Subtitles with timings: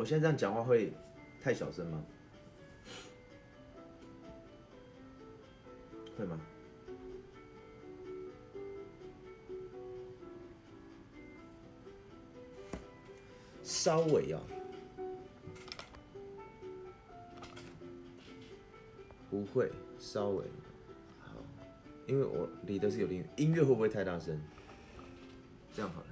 [0.00, 0.90] 我现在这样讲话会
[1.42, 2.02] 太小声吗？
[6.16, 6.40] 会吗？
[13.62, 14.40] 稍微啊，
[19.28, 20.46] 不会，稍微
[21.18, 21.34] 好，
[22.06, 24.40] 因为我离的是有点，音乐会不会太大声？
[25.74, 26.06] 这样好了，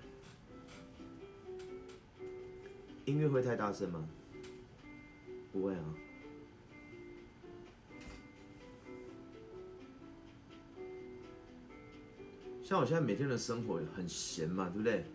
[3.08, 4.06] 音乐会太大声吗？
[5.50, 5.84] 不会啊。
[12.62, 15.06] 像我现在每天的生活很闲嘛，对不对？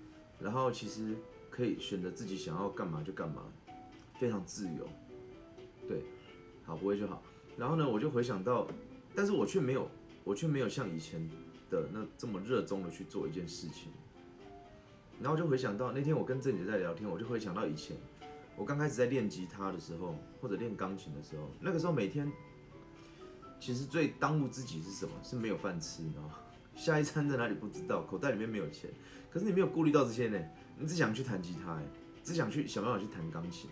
[0.41, 1.15] 然后其实
[1.51, 3.43] 可以选择自己想要干嘛就干嘛，
[4.19, 4.89] 非常自由。
[5.87, 6.01] 对，
[6.65, 7.21] 好不会就好。
[7.55, 8.67] 然后呢，我就回想到，
[9.13, 9.87] 但是我却没有，
[10.23, 11.29] 我却没有像以前
[11.69, 13.91] 的那这么热衷的去做一件事情。
[15.23, 17.95] 然后就回想到那天我跟郑姐在聊天，我就回想到以前
[18.57, 22.29] 我刚开始在练吉他的时候，或者练钢琴的时候，那个时候每天
[23.57, 25.13] 其实最当务之急是什么？
[25.23, 26.39] 是没有饭吃，你知道吗？
[26.75, 28.89] 下一餐在哪里不知道，口袋里面没有钱，
[29.31, 30.37] 可是你没有顾虑到这些呢，
[30.77, 31.83] 你只想去弹吉他，哎，
[32.21, 33.69] 只想去想办法去弹钢琴，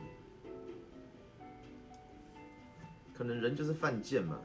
[3.14, 4.40] 可能人就是犯贱嘛，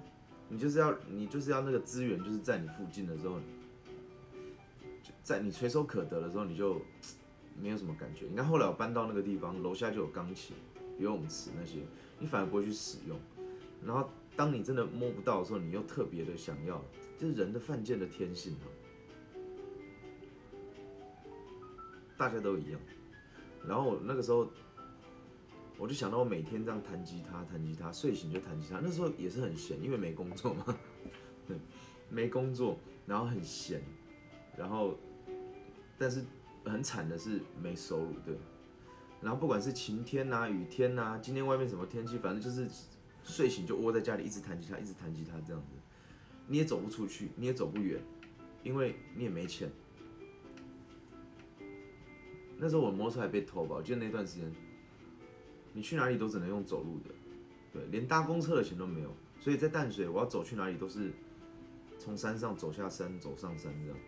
[0.48, 3.38] 你就是要你就是要那个资源就是在你附近的时候，
[5.26, 6.80] 在你垂手可得的时候，你就
[7.60, 8.26] 没有什么感觉。
[8.30, 10.54] 你看后来我搬到那个地方，楼下就有钢琴、
[10.98, 11.80] 游泳池那些，
[12.20, 13.18] 你反而不会去使用。
[13.84, 16.80] 然后当你真的摸不到的时候，你又特别的想要。
[17.18, 18.70] 就是人的犯贱的天性啊，
[22.16, 22.80] 大家都一样。
[23.66, 24.48] 然后那个时候，
[25.76, 28.78] 我就想到我每天这样弹吉他，弹吉他，睡醒就弹吉他。
[28.80, 30.78] 那时候也是很闲，因为没工作嘛，
[32.08, 33.82] 没工作，然后很闲，
[34.56, 34.96] 然后
[35.98, 36.22] 但是
[36.64, 38.36] 很惨的是没收入，对。
[39.22, 42.68] 然后不管是晴天呐、雨天呐，今天外面什么天气，反正就是
[43.24, 45.68] 睡醒就窝在家里，一直弹吉他，一直弹吉他这样子。
[46.46, 48.00] 你也走不出去，你也走不远，
[48.62, 49.70] 因为你也没钱。
[52.58, 54.52] 那时候我摩托车还被偷吧，我记得那段时间，
[55.72, 57.14] 你去哪里都只能用走路的，
[57.72, 59.12] 对，连搭公车的钱都没有。
[59.40, 61.12] 所以在淡水，我要走去哪里都是
[61.98, 63.98] 从山上走下山，走上山这样。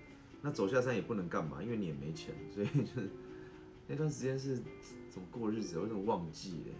[0.42, 3.08] 那走下山也不能干嘛，因为你也没钱，所以就是
[3.88, 4.56] 那段时间是
[5.10, 6.74] 怎么过日子，我有点忘记了。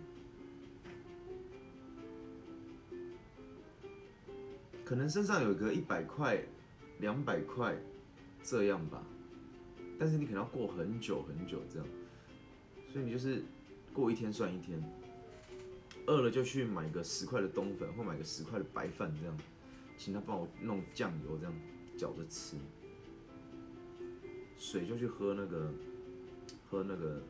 [4.85, 6.43] 可能身上有个一百块、
[7.01, 7.77] 两百块
[8.43, 9.03] 这样吧，
[9.99, 11.87] 但是你可能要过很久很久这样，
[12.91, 13.43] 所以你就是
[13.93, 14.83] 过一天算一天，
[16.07, 19.37] 饿了就去买个十块的冬粉或买个十块的白饭这样，
[19.99, 21.53] 请他帮我弄酱油这样
[21.97, 22.57] 搅着吃，
[24.59, 25.73] 水就去喝那个
[26.69, 27.23] 喝那个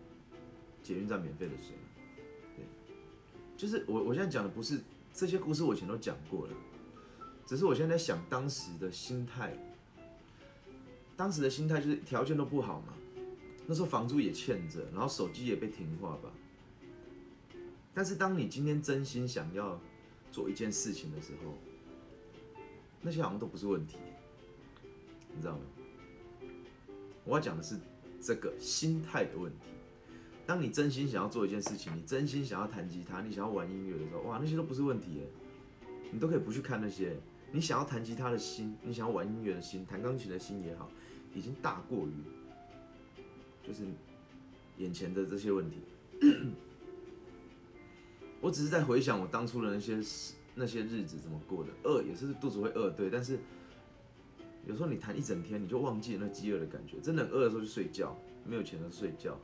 [0.82, 1.76] 捷运站免费的水，
[2.56, 2.64] 对，
[3.56, 4.80] 就是我我现在讲的不是
[5.12, 6.52] 这些故事，我以前都讲过了。
[7.46, 9.56] 只是我现在在想当时的心态，
[11.16, 12.92] 当时的心态就是条件都不好嘛，
[13.66, 16.30] 那时候房租也欠着，然后手机也被停话吧。
[17.94, 19.80] 但是当你今天真心想要
[20.30, 21.54] 做一件事情的时候，
[23.00, 23.96] 那些好像都不是问题，
[25.34, 25.60] 你知道吗？
[27.28, 27.76] 我要讲的是
[28.22, 29.68] 这个心态的问题。
[30.46, 35.28] 当你真心想要做一件事情，你真心想要弹吉他，你想要玩音乐的时候，哇，那些都不是问题耶，
[36.10, 37.14] 你都可以不去看那些。
[37.52, 40.90] 你想要弹吉他的心，你想要玩音乐的心，弹钢琴的心也好，
[41.34, 42.12] 已经大过于
[43.62, 43.84] 就是
[44.78, 45.82] 眼前的这些问题。
[48.40, 50.00] 我只是在回想我当初的那些
[50.54, 53.10] 那些日子怎么过的，饿也是肚子会饿，对。
[53.10, 53.38] 但是
[54.68, 57.00] 有时候你弹一整天，你就忘记了那饥饿的感觉。
[57.00, 58.14] 真的饿的时候就睡觉，
[58.44, 59.34] 没有钱的睡觉。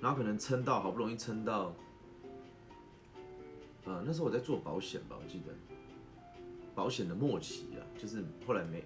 [0.00, 1.74] 然后可能撑到好不容易撑到。
[3.84, 5.52] 呃，那时候我在做保险吧，我记得
[6.74, 8.82] 保险的末期啊，就是后来没，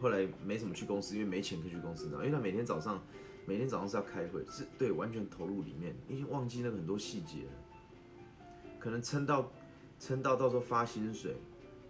[0.00, 3.02] 后来没怎么去公司，因为没钱可以去公司，因为他每天早上，
[3.46, 7.52] 每天早上是要开会，是对，完全投入里面，已经忘记那个很多细节了，
[8.78, 9.52] 可能撑到
[10.00, 11.36] 撑到到时候发薪水，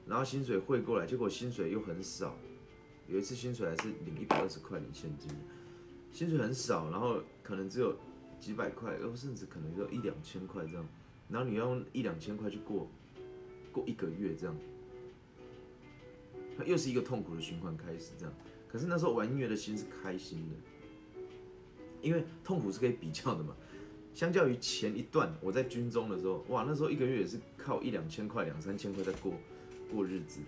[0.04, 2.36] 然后薪水汇过来，结果薪水又很少，
[3.06, 5.30] 有一次薪水还是领一百二十块领现金，
[6.10, 7.96] 薪水很少，然后可能只有
[8.40, 10.84] 几百块，然后甚至可能就一两千块这样。
[11.28, 12.90] 然后你要用一两千块去过
[13.70, 14.56] 过一个月，这样，
[16.58, 18.10] 它又是一个痛苦的循环开始。
[18.18, 18.34] 这样，
[18.66, 21.22] 可是那时候玩音乐的心是开心的，
[22.02, 23.54] 因为痛苦是可以比较的嘛。
[24.14, 29.32] 相较于前一段我在军中的时候，哇，那时候一个月也是靠一两千块、两三千块在过
[29.90, 30.40] 过日子。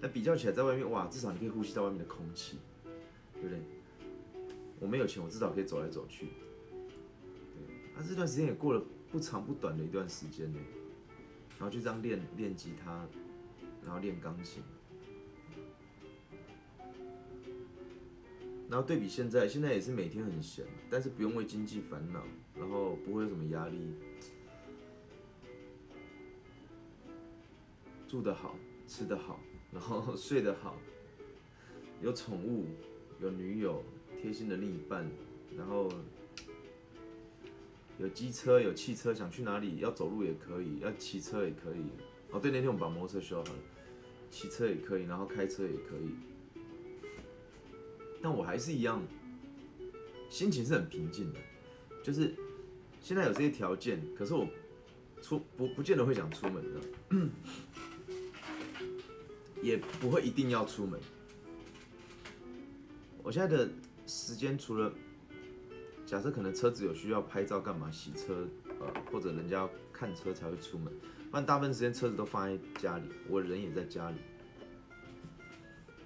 [0.00, 2.58] 那比较起来，在外面哇，至少你可以呼吸到外面的空气，
[3.34, 3.58] 对不对？
[4.78, 6.26] 我没有钱，我至少可以走来走去。
[6.76, 10.58] 对，他这段时间也过了不长不短的一段时间呢，
[11.58, 13.06] 然后就这样练练吉他，
[13.84, 14.62] 然后练钢琴，
[18.68, 22.22] 然后对比现在，现在也是每天很闲，但是不用为经济烦恼，
[22.54, 23.94] 然后不会有什么压力，
[28.06, 28.56] 住得好，
[28.86, 29.40] 吃得好，
[29.72, 30.76] 然后睡得好，
[32.02, 32.66] 有宠物，
[33.22, 33.82] 有女友，
[34.20, 35.10] 贴心的另一半，
[35.56, 35.90] 然后
[37.98, 41.86] 有机车，有汽车，想去哪里要走路也可以，要骑车也可以。
[42.30, 43.58] 哦，对，那天我们把摩托车修好了，
[44.30, 46.14] 骑车也可以，然后开车也可以。
[48.22, 49.02] 但我还是一样，
[50.28, 51.38] 心情是很平静的，
[52.02, 52.34] 就是
[53.00, 54.46] 现在有这些条件，可是我
[55.22, 56.80] 出不不见得会想出门的，
[59.62, 60.98] 也不会一定要出门。
[63.22, 63.68] 我现在的
[64.06, 64.92] 时间除了
[66.06, 68.48] 假设可能车子有需要拍照干嘛洗车，
[68.80, 70.92] 呃或者人家要看车才会出门，
[71.30, 74.16] 不然大部分时间车子都放在家里，我人也在家里。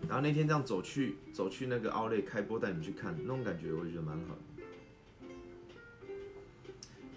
[0.08, 4.36] 然后那天这样走去走去那个奥莱开播带你们去看，那种感觉我觉得蛮好，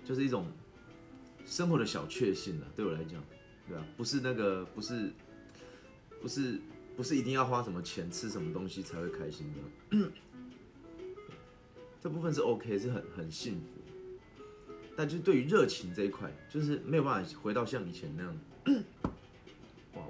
[0.06, 0.48] 就是一种
[1.46, 3.22] 生活的小确幸啊，对我来讲，
[3.68, 3.86] 对吧？
[3.98, 5.12] 不是那个不是
[6.22, 6.60] 不是
[6.96, 9.52] 不是一定要花什么钱吃什么东西才会开心
[9.92, 10.12] 的，
[12.00, 18.38] 这部分是 OK，是很很幸福，但就对于热情这一块，就是没有办法回到像以前那样。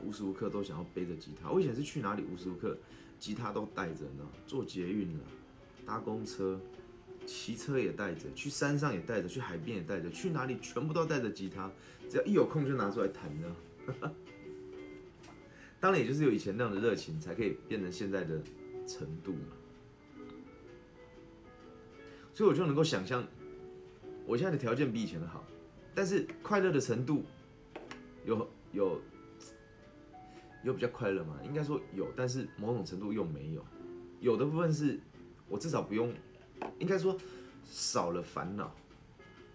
[0.06, 1.50] 无时无刻都想要背着吉他。
[1.50, 2.78] 我以前是去哪里，无时无刻
[3.18, 4.28] 吉他都带着呢。
[4.46, 5.24] 坐捷运了，
[5.86, 6.60] 搭公车，
[7.26, 11.72] 骑车也带着，去山上也带着，去海边也带着，去哪里全部都带着吉他。
[12.08, 13.56] 只要一有空就拿出来弹呢。
[15.80, 18.40] 当然，也就是有以前那样的热情，才可以变成现在的
[18.86, 19.56] 程度嘛。
[22.32, 23.26] 所以我就能够想象，
[24.26, 25.44] 我现在的条件比以前的好，
[25.96, 27.24] 但是快乐的程度
[28.24, 29.02] 有有。
[30.66, 31.40] 有比较快乐吗？
[31.46, 33.64] 应该说有，但是某种程度又没有。
[34.20, 35.00] 有的部分是
[35.48, 36.12] 我至少不用，
[36.80, 37.16] 应该说
[37.64, 38.76] 少了烦恼，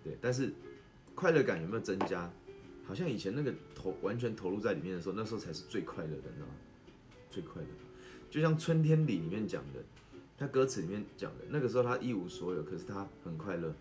[0.04, 0.16] 对。
[0.20, 0.52] 但是
[1.16, 2.30] 快乐感有没有增加？
[2.84, 6.54] 好像以前那个投完全投入在里面的时候，那时候才是最快乐的，你知道吗？
[7.28, 7.68] 最快乐。
[8.30, 9.82] 就像《春天里》里面讲的，
[10.38, 13.74] 他歌词里面讲的，那个时候他一无所有，可是他很快乐。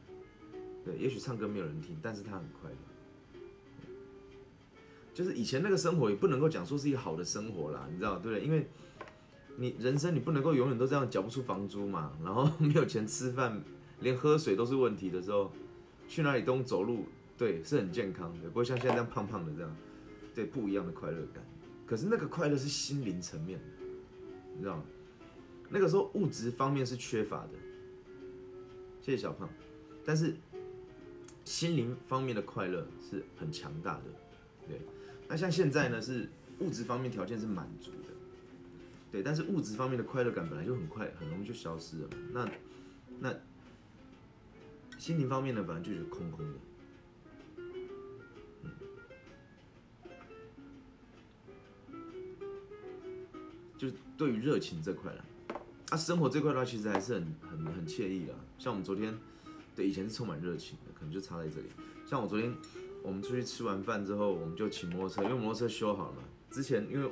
[0.83, 2.75] 对，也许唱歌没有人听，但是他很快乐。
[5.13, 8.45] 就是以前那个生活也不能够讲说是一个好的生活啦，你知道对不对？
[8.45, 8.67] 因为
[9.57, 13.61] 你人生你不能够永远都这样缴不出房租嘛，然后没有钱吃饭，
[13.99, 15.51] 连喝水都是问题的时候，
[16.07, 17.05] 去哪里都走路，
[17.37, 19.75] 对，是很健康的，不会像现在这样胖胖的这样，
[20.33, 21.43] 对，不一样的快乐感。
[21.85, 23.65] 可是那个快乐是心灵层面的，
[24.55, 24.83] 你知道吗？
[25.67, 27.51] 那个时候物质方面是缺乏的，
[29.01, 29.49] 谢谢小胖，
[30.05, 30.35] 但是
[31.43, 34.03] 心灵方面的快乐是很强大的，
[34.67, 34.79] 对。
[35.31, 36.27] 那像现在呢，是
[36.57, 38.07] 物质方面条件是满足的，
[39.11, 42.09] 对，但是物质方面的快乐感本来就很快，很容易就消失了。
[42.33, 42.49] 那
[43.19, 43.31] 那
[44.97, 46.55] 心灵方面呢，本来就是空空的。
[48.63, 48.71] 嗯
[53.77, 55.23] 就是对于热情这块了，
[55.91, 58.33] 啊，生活这块的话，其实还是很很很惬意的。
[58.57, 59.15] 像我们昨天，
[59.75, 61.67] 对，以前是充满热情的，可能就差在这里。
[62.07, 62.51] 像我昨天。
[63.01, 66.23] 我们出去吃完饭之后，我们就骑摩托车，因为摩托车修好了嘛。
[66.51, 67.09] 之前因为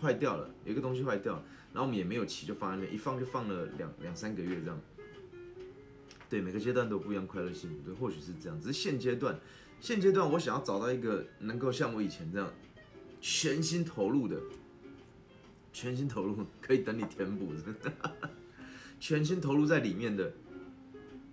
[0.00, 4.80] 坏掉了，有一个东西坏掉了，然后我们也没有骑，就放在那，一放就放了两两三个月这样。
[6.28, 8.60] 对，每个阶段都不一样，快乐幸福，对，或许是这样。
[8.60, 9.38] 只是现阶段，
[9.80, 12.52] 现阶段我想要找到一个能够像我以前这样
[13.20, 14.40] 全心投入的，
[15.72, 17.52] 全心投入可以等你填补，
[19.00, 20.32] 全心投入在里面的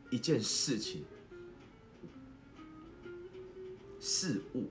[0.10, 1.04] 一件事情。
[4.08, 4.70] 事物，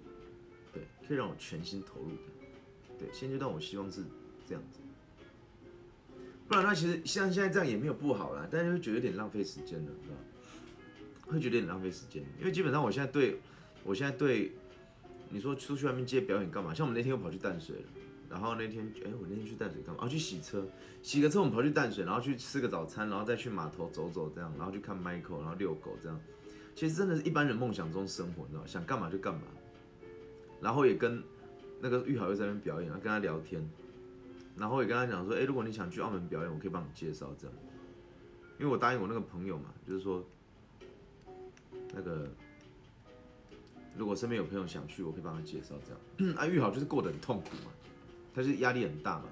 [0.72, 4.02] 对，可以让我全心投入的，对，现阶段我希望是
[4.48, 4.80] 这样子，
[6.48, 10.16] 不然那其实像现在这样也没有不好啦，但是会觉得有点浪费时间了，是吧
[11.26, 13.38] 会觉得有点浪费时间，因为基本上我现在对，
[13.84, 14.52] 我现在对，
[15.28, 16.72] 你说出去外面接表演干嘛？
[16.72, 17.82] 像我们那天又跑去淡水了，
[18.30, 20.02] 然后那天，哎，我那天去淡水干嘛？
[20.02, 20.66] 哦，去洗车，
[21.02, 26.18] 洗个车我们跑去淡水，然后去吃个早餐，然后再去码头走走这样，然后去看 Michael，然后遛狗这样。
[26.76, 28.66] 其实真的是一般人梦想中生活，你知道吗？
[28.66, 29.40] 想干嘛就干嘛，
[30.60, 31.20] 然后也跟
[31.80, 33.66] 那个玉好又在那边表演，然后跟他聊天，
[34.56, 37.56] 然后也跟他讲说，哎，如果你想去澳门表演，我可以帮你介绍这样，
[38.58, 40.22] 因为我答应我那个朋友嘛，就是说，
[41.94, 42.28] 那个
[43.96, 46.36] 如果身边有朋友想去，我可以帮他介绍这样。
[46.36, 47.72] 啊，玉好就是过得很痛苦嘛，
[48.34, 49.24] 他是压力很大嘛，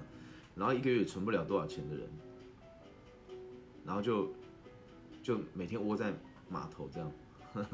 [0.55, 2.09] 然后一个月存不了多少钱的人，
[3.85, 4.27] 然后就。
[5.23, 6.13] 就每天窝在
[6.49, 7.11] 码头这样。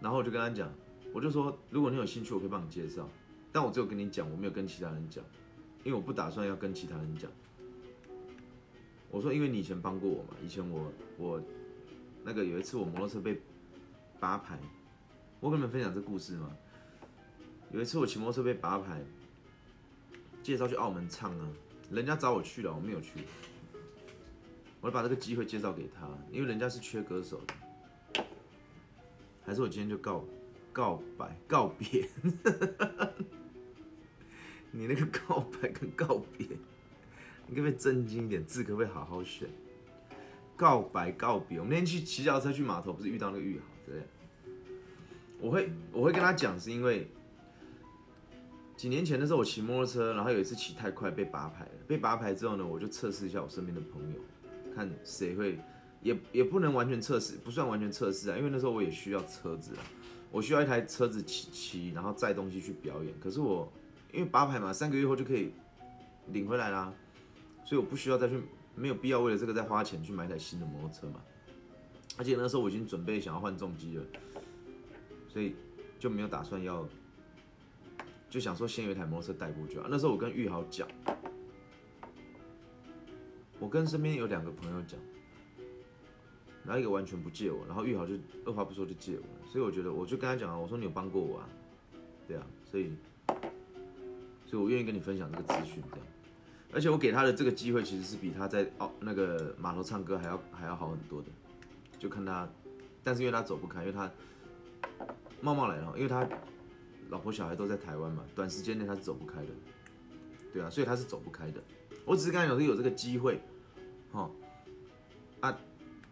[0.00, 0.72] 然后我就跟他讲，
[1.12, 3.08] 我就说，如果你有兴趣，我可以帮你介绍，
[3.52, 5.24] 但我只有跟你讲，我没有跟其他人讲，
[5.84, 7.30] 因为我不打算要跟其他人讲。
[9.10, 11.42] 我说，因为你以前帮过我嘛，以前我我
[12.24, 13.40] 那个有一次我摩托车被
[14.20, 14.58] 扒牌，
[15.40, 16.50] 我跟你们分享这故事吗？
[17.72, 19.02] 有一次我骑摩托车被扒牌，
[20.42, 21.48] 介绍去澳门唱啊，
[21.90, 23.20] 人家找我去了，我没有去，
[24.80, 27.54] 我就把这个机会介绍给他，因为人家是缺歌手的。
[29.48, 30.22] 还是我今天就告
[30.74, 32.06] 告白告别，
[34.70, 36.46] 你那个告白跟告别，
[37.46, 38.44] 你可不可以正经一点？
[38.44, 39.48] 字可不可以好好选？
[40.54, 44.02] 告白告别，我们那天去骑脚车去码头，不是遇到那个玉豪对？
[45.40, 47.10] 我会我会跟他讲，是因为
[48.76, 51.70] 几年前的时候我骑摩托车，然后有一次骑太快被拔牌了。
[51.86, 54.20] 被拔牌之后呢，我就测试一下我身边的朋友，
[54.74, 55.58] 看谁会。
[56.02, 59.82] 也也不能完全测试，不算完全测试啊，因为那时候我也需要车子啊，
[60.30, 63.12] 我需要一台车子骑骑，然后载东西去表演。
[63.20, 63.70] 可是我
[64.12, 65.52] 因为八牌嘛，三个月后就可以
[66.28, 66.92] 领回来啦，
[67.64, 68.40] 所以我不需要再去，
[68.74, 71.20] 没有必要为了这个再花钱去买台新的摩托车嘛。
[72.16, 74.04] 而且那时候我已经准备想要换重机了，
[75.28, 75.54] 所以
[75.98, 76.88] 就没有打算要，
[78.30, 79.86] 就想说先有一台摩托车带过去啊。
[79.90, 80.88] 那时候我跟玉豪讲，
[83.58, 84.98] 我跟身边有两个朋友讲。
[86.68, 88.12] 然后一个完全不借我，然后玉豪就
[88.44, 91.48] 二话不说就借我，所以我觉得我就跟他讲啊，我说你有帮过我啊，
[92.26, 92.92] 对啊，所以，
[94.44, 96.06] 所以我愿意跟你分享这个资讯这样，
[96.70, 101.28] 而且我给他的这个机会其实是比他在哦那个码头唱歌还要还要好很多的，
[101.98, 102.46] 就看他，
[103.02, 104.10] 但是因为他走不开，因为他
[105.40, 106.28] 冒冒来了，因为他
[107.08, 109.48] 老婆小孩都在台湾嘛，短时间内他是走不开的，
[110.52, 111.62] 对啊，所以他是走不开的，
[112.04, 113.40] 我只是刚才讲说有这个机会，
[114.12, 114.30] 哈，
[115.40, 115.58] 啊。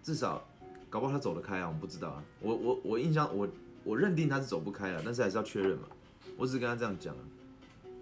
[0.06, 0.40] 至少，
[0.88, 2.22] 搞不好他走得开啊，我们不知道啊。
[2.38, 3.48] 我我我印象我
[3.82, 5.88] 我认定他是走不开了，但是还是要确认嘛。
[6.36, 7.20] 我只是跟他这样讲啊。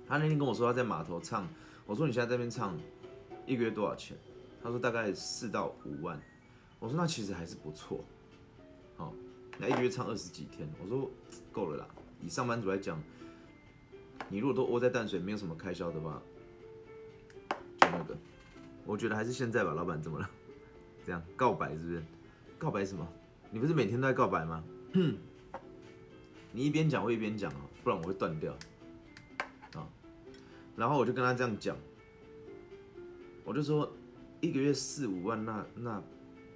[0.06, 1.48] 他那天跟我说他在码头唱，
[1.86, 2.78] 我说你现在这边唱，
[3.46, 4.14] 一个月多少钱？
[4.62, 6.20] 他说大概四到五万。
[6.78, 8.04] 我说那其实还是不错。
[8.98, 9.14] 好，
[9.58, 11.10] 那一个月唱二十几天，我说
[11.52, 11.88] 够了啦。
[12.20, 13.02] 以上班族来讲，
[14.28, 16.20] 你如果都窝在淡水，没有什么开销的话，
[17.80, 18.14] 就那个，
[18.84, 19.72] 我觉得还是现在吧。
[19.72, 20.28] 老板怎么了？
[21.04, 22.02] 这样告白是不是？
[22.58, 23.06] 告白什么？
[23.50, 24.64] 你不是每天都在告白吗？
[26.52, 28.56] 你一边讲我一边讲啊，不然我会断掉
[29.74, 29.86] 啊。
[30.76, 31.76] 然后我就跟他这样讲，
[33.44, 33.92] 我就说
[34.40, 36.02] 一个月四五万，那那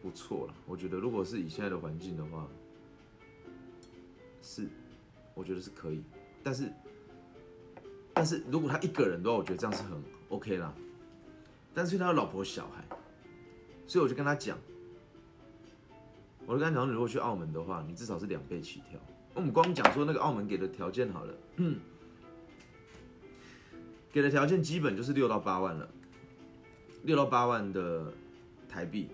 [0.00, 0.54] 不错了。
[0.66, 2.48] 我觉得如果是以现在的环境的话，
[4.40, 4.68] 是
[5.34, 6.02] 我觉得是可以。
[6.42, 6.72] 但是
[8.14, 10.72] 但是如果他一个人的话，我觉得这样是很 OK 啦。
[11.74, 12.87] 但是他有老婆小孩。
[13.88, 14.58] 所以我就跟他讲，
[16.46, 19.00] 我就跟他讲，你如果去澳门的话，你至少是两倍起跳。
[19.34, 21.34] 我们光讲说那个澳门给的条件好了，
[24.12, 25.88] 给的条件基本就是六到八万了，
[27.04, 28.12] 六到八万的
[28.68, 29.08] 台币，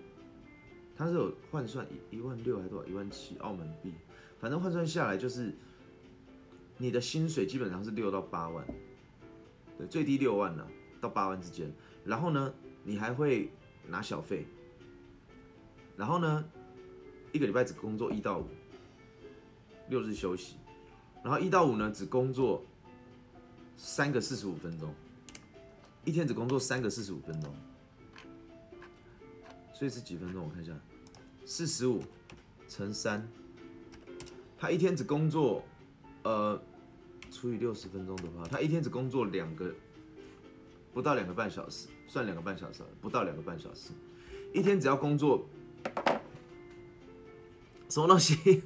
[0.95, 3.93] 它是有换算一一万六还多少一万七澳门币，
[4.39, 5.55] 反正换算下来就是
[6.77, 8.65] 你的薪水基本上是六到八万，
[9.77, 10.67] 对，最低六万呢
[10.99, 11.71] 到八万之间，
[12.03, 12.53] 然后呢，
[12.83, 13.49] 你还会
[13.87, 14.45] 拿小费。
[15.97, 16.43] 然后呢，
[17.31, 18.47] 一个礼拜只工作一到五，
[19.89, 20.55] 六日休息。
[21.23, 22.61] 然后一到五呢，只工作
[23.77, 24.93] 三个四十五分钟，
[26.03, 27.55] 一天只工作三个四十五分钟。
[29.73, 30.45] 所以是几分钟？
[30.45, 30.73] 我看一下，
[31.45, 32.01] 四十五
[32.67, 33.25] 乘三，
[34.57, 35.63] 他一天只工作，
[36.23, 36.61] 呃，
[37.31, 39.73] 除以六十分钟的话，他一天只工作两个，
[40.93, 43.91] 不到两个半小时，算两个半小时，不到两个半小时，
[44.53, 45.47] 一天只要工作。
[47.89, 48.63] 什么东西？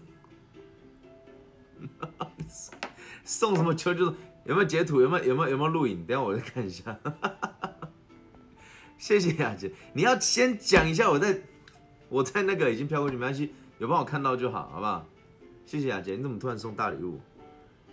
[3.24, 3.94] 送什么球？
[3.94, 4.14] 就是
[4.46, 5.02] 有没有截图？
[5.02, 6.04] 有没有有没有有没有录影？
[6.06, 6.98] 等下我再看一下。
[8.98, 11.42] 谢谢雅姐，你要先讲一下，我在
[12.10, 15.06] 我在那个已经飘过去，没关系，有帮我看到就好，好不好？
[15.66, 17.22] 谢谢雅姐，你怎么突然送大礼物？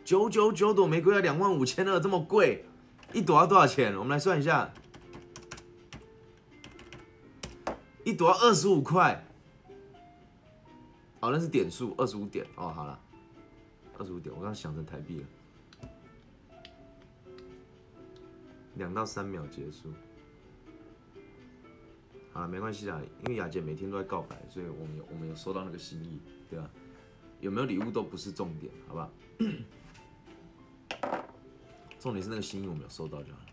[0.04, 2.64] 九九九朵玫瑰要两万五千二，这么贵，
[3.12, 3.94] 一朵要多少钱？
[3.96, 4.72] 我们来算一下，
[8.04, 9.22] 一朵要二十五块。
[11.26, 12.68] 好，那是点数，二十五点哦。
[12.68, 12.96] 好了，
[13.98, 15.26] 二十五点，我刚刚想成台币了。
[18.76, 19.92] 两到三秒结束。
[22.32, 26.70] 好了，没关系啦，因为雅姐每天都在告白，所以我们有我们有收到那个心意，对吧？
[27.40, 29.10] 有没有礼物都不是重点，好不好？
[31.98, 33.46] 重点是那个心意我们有收到就好了。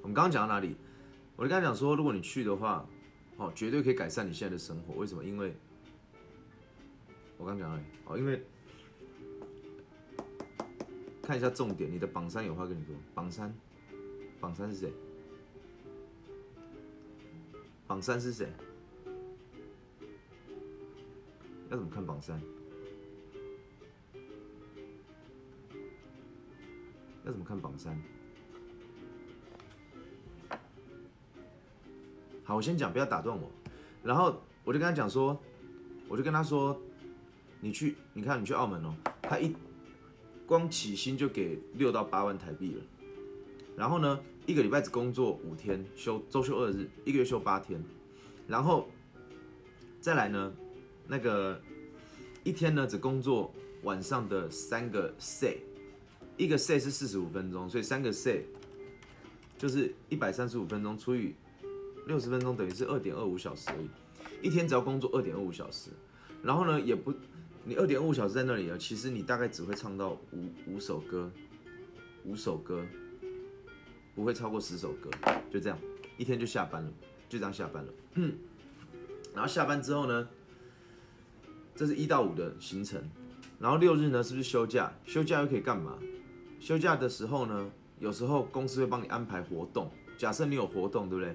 [0.00, 0.74] 我们刚刚讲到哪里？
[1.36, 2.86] 我就跟他讲说，如果你去的话，
[3.36, 4.94] 哦，绝对可以改善你现在的生活。
[4.94, 5.22] 为什么？
[5.22, 5.54] 因为
[7.40, 8.44] 我刚讲了，哦，因为
[11.22, 12.94] 看一下重点，你的榜三有话跟你说。
[13.14, 13.50] 榜三，
[14.38, 14.92] 榜三是谁？
[17.86, 18.46] 榜三是谁？
[21.70, 22.38] 要怎么看榜三？
[27.24, 27.98] 要怎么看榜三？
[32.44, 33.50] 好，我先讲，不要打断我。
[34.02, 35.40] 然后我就跟他讲说，
[36.06, 36.78] 我就跟他说，
[37.60, 39.54] 你去，你看你去澳门哦，他一
[40.46, 42.82] 光起薪就给六到八万台币了。
[43.76, 47.82] 然后呢，一个礼拜只工作五天，休周休二日，一个月休八天。
[48.48, 48.88] 然后
[50.00, 50.52] 再来呢，
[51.06, 51.60] 那个
[52.42, 53.52] 一天呢只工作
[53.82, 55.58] 晚上的三个 say，
[56.36, 58.44] 一个 say 是四十五分钟，所以三个 say
[59.56, 61.34] 就是一百三十五分钟除以
[62.06, 63.88] 六十分钟，等于是二点二五小时而已。
[64.42, 65.90] 一天只要工作二点二五小时，
[66.42, 67.12] 然后呢也不，
[67.64, 71.30] 你二点五小时在那里啊，其实你大概只会唱到五五首歌，
[72.24, 72.84] 五首歌，
[74.14, 75.10] 不会超过十首歌，
[75.50, 75.78] 就这样，
[76.16, 76.90] 一天就下班了，
[77.28, 77.92] 就这样下班了。
[79.34, 80.28] 然后下班之后呢，
[81.74, 83.00] 这是一到五的行程，
[83.58, 84.92] 然后六日呢是不是休假？
[85.04, 85.98] 休假又可以干嘛？
[86.58, 89.90] 休假的时候呢，有时候公司会帮你安排活动。
[90.16, 91.34] 假设你有活动，对不对？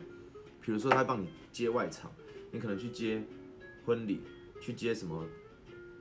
[0.60, 2.12] 比如说他帮你接外场，
[2.52, 3.24] 你可能去接
[3.86, 4.22] 婚礼，
[4.60, 5.24] 去接什么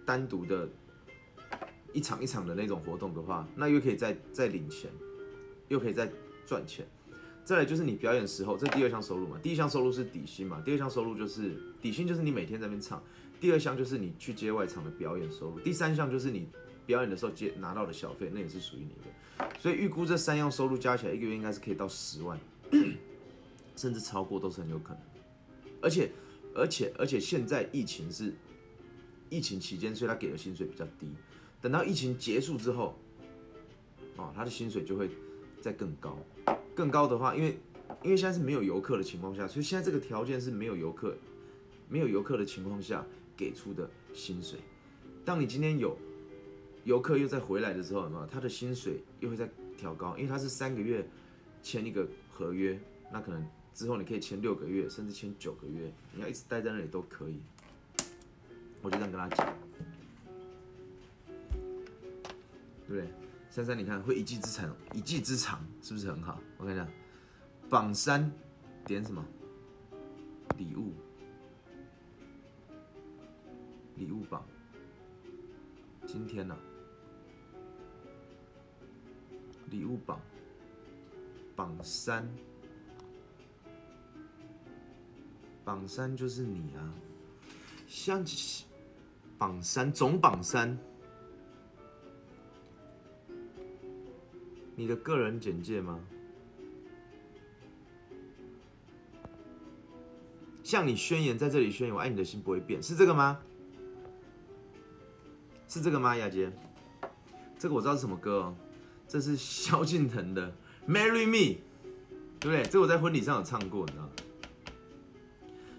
[0.05, 0.69] 单独的
[1.93, 4.91] 一场一场的那种活动的话，那又可以再再领钱，
[5.69, 6.11] 又可以再
[6.47, 6.87] 赚钱。
[7.45, 9.39] 再来就是你表演时候，这第二项收入嘛。
[9.43, 13.03] 第一项收入是底薪嘛，第二项收入就是底薪，就是你每天在那边唱。
[13.39, 15.61] 第二项就是你去接外场的表演收入。
[15.61, 16.49] 第三项就是你
[16.87, 19.51] 表演的时候接拿到的小费，那也是属于你的。
[19.59, 22.41] 所以预估这三样收入加起来，一个月应该是可以到十万，
[23.77, 25.03] 甚至超过都是很有可能。
[25.83, 26.11] 而且，
[26.55, 28.33] 而且，而且现在疫情是
[29.35, 31.09] 疫情期间，所以他给的薪水比较低。
[31.61, 32.97] 等到疫情结束之后，
[34.17, 35.11] 哦，他的薪水就会
[35.61, 36.17] 再更高。
[36.73, 37.59] 更高的话，因为
[38.03, 41.17] 因为现在是没有游客的情况下，所以现在这个条件是没有游客，
[41.89, 43.05] 没有游客的情况下
[43.37, 44.61] 给出的薪水。
[45.25, 45.99] 当你今天有
[46.85, 51.05] 游客又再回来的时候，什么，他的薪水又会再调高，因为他是三个月
[51.63, 52.79] 签一个合约，
[53.11, 53.45] 那可能
[53.75, 57.41] 之后你可以签六个月，甚至签九个月，你要一直待在那里都可以。
[58.85, 59.47] 我就这样跟他讲，
[62.87, 63.09] 对不对？
[63.49, 66.39] 珊珊，你看会一技之长，一技之长是不是很好？
[66.59, 66.87] 我看一下，
[67.71, 68.31] 榜三
[68.85, 69.25] 点什么
[70.59, 70.93] 礼物？
[73.97, 74.45] 礼物榜，
[76.07, 76.55] 今天呢？
[79.71, 80.21] 礼物榜，
[81.57, 82.29] 榜三，
[85.65, 86.93] 榜三就是你啊，
[87.87, 88.23] 像
[89.45, 90.75] 榜三总榜三。
[94.75, 96.01] 你的个人简介吗？
[100.63, 103.39] 向你宣言，在这里宣言，我爱你的心不会变，是这个吗？
[105.69, 106.17] 是这个吗？
[106.17, 106.51] 雅洁，
[107.59, 108.57] 这个我知道是什么歌哦，
[109.07, 110.51] 这是萧敬腾的
[110.91, 111.37] 《Marry Me》，
[112.41, 112.63] 对不对？
[112.63, 114.09] 这我在婚礼上有唱过，你知道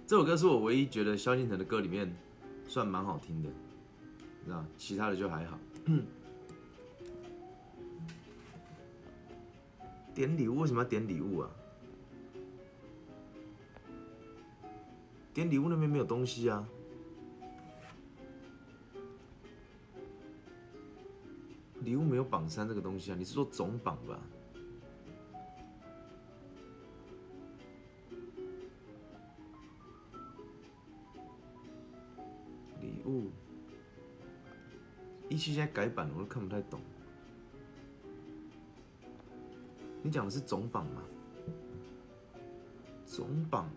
[0.05, 2.15] 这首歌是我唯一觉得萧敬腾的歌里面
[2.67, 3.49] 算蛮好听的，
[4.41, 5.57] 你知道其他的就还好。
[10.13, 11.49] 点礼物为什么要点礼物啊？
[15.33, 16.67] 点礼物那边没有东西啊。
[21.81, 24.19] 礼物没有榜三这个东西啊，你是说总榜吧？
[35.35, 36.79] 一期现在改版，我都看不太懂。
[40.01, 41.01] 你讲的是总榜吗？
[43.05, 43.69] 总榜，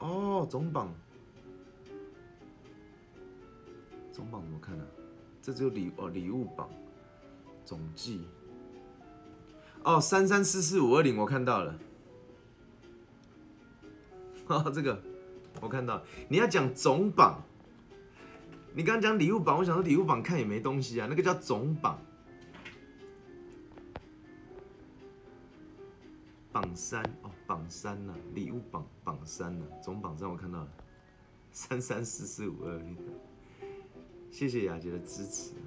[0.00, 0.92] 哦，总榜，
[4.12, 4.84] 总榜怎么看呢？
[5.40, 6.68] 这只有礼哦礼物榜，
[7.64, 8.26] 总计，
[9.84, 11.78] 哦三三四四五二零我看到了，
[14.48, 15.00] 哦这个
[15.62, 17.42] 我看到，你要讲总榜，
[18.78, 22.00] 你刚刚讲礼物榜，我想说礼物榜看也没东西啊，那个叫总榜。
[26.52, 30.68] 榜三哦，榜三呐，礼物榜榜三呐，总榜上我看到了，
[31.50, 32.96] 三三四四五二零，
[34.30, 35.66] 谢谢雅洁的支持啊，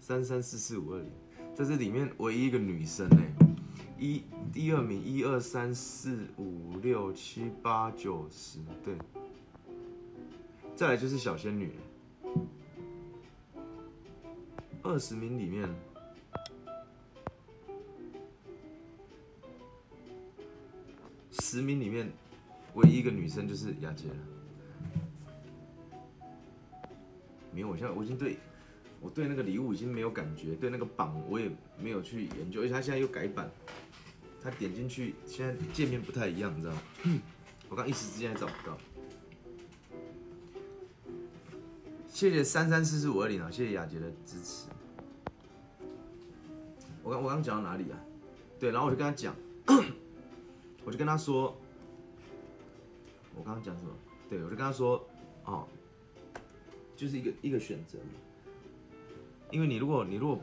[0.00, 1.10] 三三四四五二零，
[1.54, 3.45] 这是里面唯一一个女生哎，
[3.98, 8.94] 一第二名，一二三四五六七八九十，对。
[10.74, 11.72] 再来就是小仙女，
[14.82, 15.66] 二十名里面，
[21.30, 22.12] 十名里面，
[22.74, 24.16] 唯一一个女生就是雅洁了。
[27.50, 28.36] 没有，我现在我已经对。
[28.98, 33.48] 我对那个礼物已经没有感觉，对那个榜我也没有去研究，而且他现在又改版，
[34.48, 36.80] 他点进去现在界面不太一样，你知道吗？
[37.68, 38.78] 我刚一时之间还找不到。
[42.08, 44.68] 谢谢三三四四五二零啊，谢谢雅洁的支持。
[47.02, 47.98] 我刚我刚讲到哪里啊？
[48.60, 49.34] 对，然后我就跟他讲，
[50.86, 51.56] 我就跟他说，
[53.34, 53.90] 我刚刚讲什么？
[54.30, 55.04] 对，我就跟他说，
[55.44, 55.66] 哦，
[56.94, 57.98] 就是一个一个选择。
[59.50, 60.40] 因为你如果你如果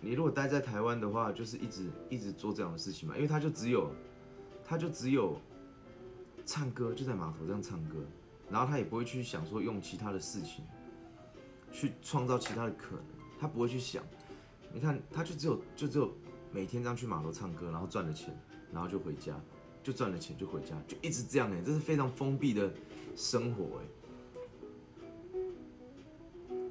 [0.00, 3.16] 你如果待在台湾的话，就是一直一直做这样的事情嘛。
[3.16, 3.90] 因为他就只有
[4.64, 5.36] 他就只有
[6.44, 7.96] 唱歌，就在码头这样唱歌，
[8.50, 10.64] 然后他也不会去想说用其他的事情
[11.72, 13.04] 去创造其他的可能，
[13.40, 14.04] 他不会去想。
[14.72, 16.12] 你看，他就只有就只有
[16.52, 18.38] 每天这样去码头唱歌，然后赚了钱，
[18.72, 19.34] 然后就回家，
[19.82, 22.72] 就赚了钱就回家，就一直这样哎，这是非常封闭的
[23.16, 23.84] 生活哎，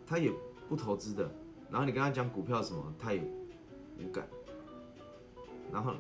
[0.06, 0.32] 他也。
[0.68, 1.32] 不投资的，
[1.76, 3.22] 然后你跟他讲股票什么，他也
[4.00, 4.26] 无感。
[5.74, 5.94] 然后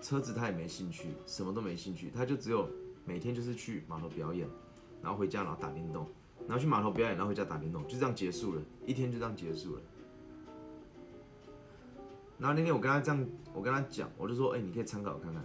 [0.00, 2.68] 车子他也没兴趣，什么都没兴趣，他就只有
[3.04, 4.48] 每天就是去码头表演，
[5.02, 6.06] 然后回家然后打电动，
[6.46, 9.82] 然后去码头表演，然后回家打电动，就这样结束了，一天就这样结束了。
[12.38, 15.44] 然后那天我跟他这样，我跟他讲，我就说，哎，你可以参考看看。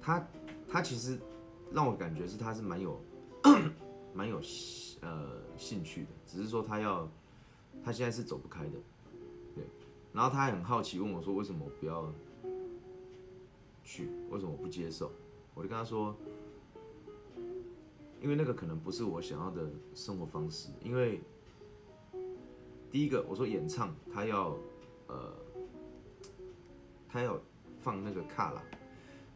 [0.00, 0.26] 他
[0.68, 1.16] 他其实
[1.70, 3.00] 让我感觉是他是蛮有
[4.12, 4.40] 蛮有
[5.00, 7.08] 呃兴趣的，只是说他要。
[7.84, 8.78] 他现在是走不开的，
[9.54, 9.64] 对，
[10.12, 12.12] 然后他还很好奇问我说：“为什么不要
[13.82, 14.08] 去？
[14.30, 15.10] 为什么不接受？”
[15.54, 16.14] 我就跟他说
[18.22, 20.70] ：“因为那个可能不是我想要的生活方式。
[20.82, 21.20] 因为
[22.90, 24.56] 第一个，我说演唱他要
[25.08, 25.32] 呃，
[27.08, 27.36] 他要
[27.80, 28.62] 放那个卡拉，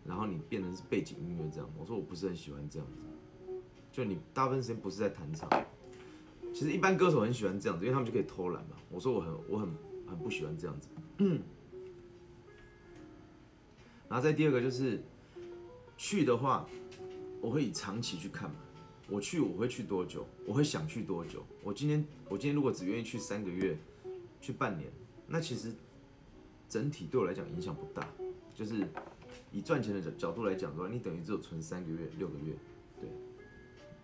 [0.05, 1.69] 然后你变成是背景音乐这样。
[1.77, 3.03] 我说我不是很喜欢这样子，
[3.91, 5.51] 就你大部分时间不是在弹唱。”
[6.57, 8.77] 其实一般歌手很喜欢这样子，因为他们就可以偷懒嘛。
[8.91, 9.69] 我说我很我很
[10.09, 10.89] 很不喜欢这样子。
[14.09, 15.03] 然后再第二个就是
[15.99, 16.67] 去的话，
[17.43, 18.57] 我会以长期去看嘛。
[19.07, 20.27] 我去我会去多久？
[20.47, 21.45] 我会想去多久？
[21.63, 23.77] 我今天我今天如果只愿意去三个月，
[24.41, 24.91] 去半年，
[25.27, 25.75] 那其实
[26.71, 28.09] 整体对我来讲影响不大。
[28.55, 28.89] 就是
[29.53, 32.55] 以赚钱的角角度来讲的话，你等于只有存三个月六个月，
[32.99, 33.11] 对。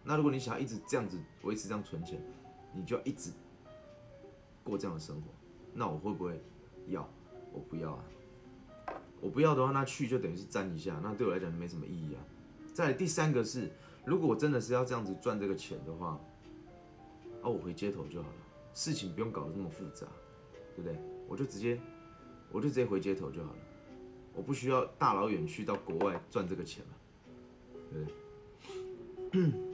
[0.04, 2.20] 那如果你想要一直这样子维持这样存钱，
[2.74, 3.30] 你就要一直
[4.64, 5.28] 过这样的生活，
[5.74, 6.40] 那我会不会
[6.88, 7.08] 要？
[7.52, 8.04] 我不要啊！
[9.20, 12.24] 我不要的话，那去就等于是沾一下，那对我来讲没什么意义啊。
[12.72, 13.70] 再来第三个是，
[14.06, 16.18] 如果我真的是要这样子赚这个钱的话，
[17.42, 18.34] 哦，我回街头就好了，
[18.72, 20.06] 事情不用搞得这么复杂，
[20.74, 20.98] 对不对？
[21.28, 21.78] 我就直接，
[22.50, 23.58] 我就直接回街头就好了，
[24.34, 26.94] 我不需要大老远去到国外赚这个钱嘛，
[27.90, 28.10] 对不
[29.50, 29.52] 对？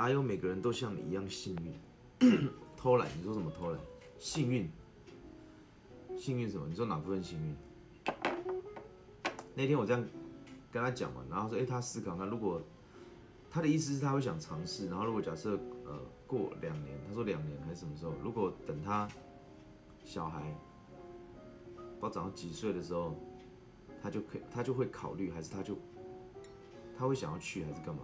[0.00, 2.48] 哪有每个人都像你一样幸运？
[2.74, 3.06] 偷懒？
[3.18, 3.78] 你说什么偷懒？
[4.18, 4.66] 幸运？
[6.16, 6.66] 幸运什么？
[6.66, 7.54] 你说哪部分幸运？
[9.54, 10.02] 那天我这样
[10.72, 12.62] 跟他讲完，然后说：“哎，他思考看，如果
[13.50, 15.50] 他的意思是他会想尝试，然后如果假设
[15.84, 18.14] 呃过两年，他说两年还是什么时候？
[18.22, 19.06] 如果等他
[20.02, 20.56] 小孩
[22.00, 23.14] 不知道长到几岁的时候，
[24.02, 25.76] 他就可以，他就会考虑，还是他就
[26.96, 28.00] 他会想要去，还是干嘛？”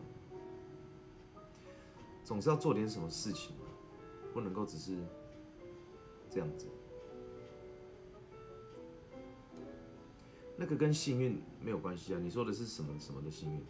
[2.27, 3.55] 总是要做点什么事情
[4.35, 4.97] 不能够只是
[6.29, 6.67] 这样子。
[10.57, 12.19] 那个跟幸运没有关系啊！
[12.21, 13.65] 你说的是什么什么的幸运？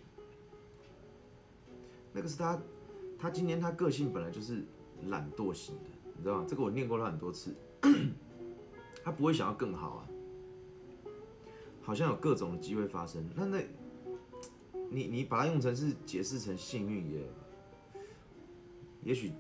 [2.15, 2.59] 那个是他，
[3.19, 4.65] 他今年他个性本来就是
[5.09, 6.47] 懒惰型的，你知道吗？
[6.49, 7.55] 这个我念过他很多次，
[9.05, 10.09] 他不会想要更好啊，
[11.83, 13.23] 好像有各种的机会发生。
[13.35, 13.63] 那那，
[14.89, 17.29] 你你把它用成是解释成幸运也。
[19.07, 19.31] 也许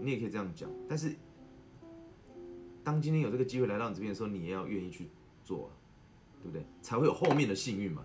[0.00, 1.14] 你也可以这样讲，但是
[2.82, 5.06] 当今天有这个机会来到你这边的时候，你也要愿意去
[5.44, 5.70] 做，
[6.42, 6.66] 对不对？
[6.82, 8.02] 才会有后面的幸运嘛，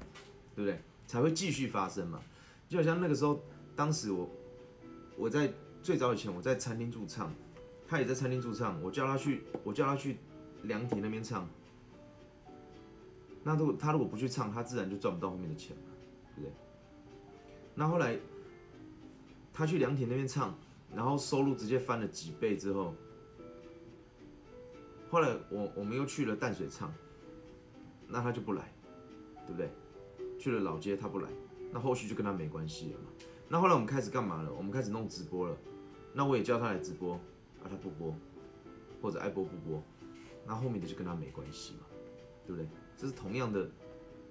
[0.56, 0.80] 对不对？
[1.08, 2.22] 才会继续发生嘛。
[2.68, 3.42] 就好像那个时候，
[3.76, 4.30] 当时我
[5.18, 5.52] 我在
[5.82, 7.34] 最早以前我在餐厅驻唱，
[7.88, 10.18] 他也在餐厅驻唱，我叫他去，我叫他去
[10.62, 11.50] 凉亭那边唱。
[13.44, 15.84] 那如果他如果不去唱，他自然就赚不到后面的钱嘛，
[16.36, 16.54] 对不对？
[17.74, 18.20] 那后来。
[19.60, 20.58] 他去凉亭那边唱，
[20.95, 22.95] 然后收入直接翻了几倍之后，
[25.10, 26.93] 后来我我们又去了淡水唱，
[28.08, 28.72] 那他就不来，
[29.45, 29.69] 对不对？
[30.39, 31.28] 去了老街他不来，
[31.74, 33.10] 那后续就跟他没关系了嘛。
[33.50, 34.54] 那后来我们开始干嘛了？
[34.54, 35.58] 我们开始弄直播了，
[36.13, 38.15] 那我也叫他来直播，啊他不播，
[39.02, 39.84] 或者爱播不播，
[40.48, 41.82] 那后面的就跟他没关系嘛，
[42.48, 42.65] 对不对？
[42.95, 43.69] 这是同样的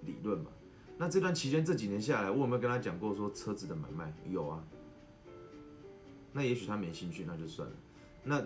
[0.01, 0.51] 理论嘛。
[0.97, 4.11] 那这段期间这几年下来，我有没有跟他讲过说车子的买卖？
[4.31, 4.65] 有啊。
[6.39, 7.75] 那也许他没兴趣，那就算了。
[8.23, 8.41] 那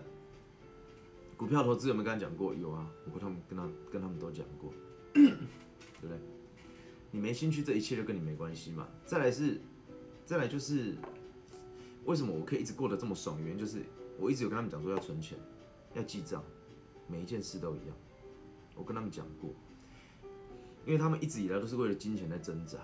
[1.36, 2.54] 股票投资有没有跟他讲过？
[2.54, 4.72] 有啊，我跟他们跟他跟他们都讲过，
[5.12, 5.30] 对
[6.00, 6.16] 不对？
[7.10, 8.88] 你没兴趣，这一切就跟你没关系嘛。
[9.04, 9.60] 再来是，
[10.24, 10.96] 再来就是
[12.06, 13.38] 为什么我可以一直过得这么爽？
[13.42, 13.82] 原因就是
[14.18, 15.36] 我一直有跟他们讲说要存钱，
[15.92, 16.42] 要记账，
[17.06, 17.88] 每一件事都一样。
[18.74, 19.50] 我跟他们讲过，
[20.86, 22.78] 因为他们一直以来都是为了金钱在挣扎，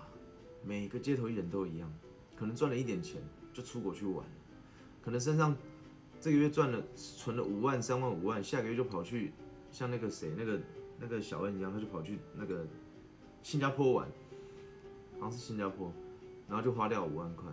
[0.63, 1.91] 每个街头艺人都一样，
[2.37, 3.23] 可能赚了一点钱
[3.55, 4.23] 就出国去玩。
[5.03, 5.57] 可能身上
[6.21, 9.33] 这个月赚了存了五万三万五万，下个月就跑去
[9.71, 10.61] 像那个谁那个
[11.01, 12.67] 那个小恩一样，他就跑去那个
[13.43, 14.09] 新加坡玩，
[15.21, 15.93] 好像是新加坡，
[16.49, 17.47] 然后就花掉五万块，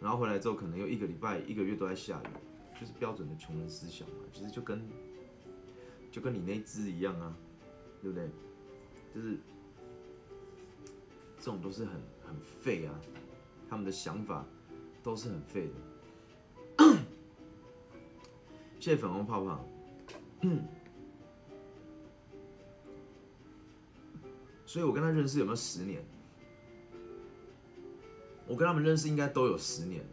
[0.00, 4.80] 然后回来之后可能又一个礼拜一个月都在下雨，就是标准的穷人思想嘛，其实就跟
[6.10, 7.36] 就跟你那只一样啊，
[8.00, 8.28] 对不对？
[9.14, 9.36] 就是
[11.38, 11.94] 这种都是很
[12.26, 12.94] 很废啊，
[13.72, 14.44] 他们的想法。
[15.02, 15.74] 都是很废的。
[18.78, 19.64] 谢谢粉红泡泡。
[24.64, 26.04] 所以我跟他认识有没有十年？
[28.46, 30.10] 我跟他们认识应该都有十年了。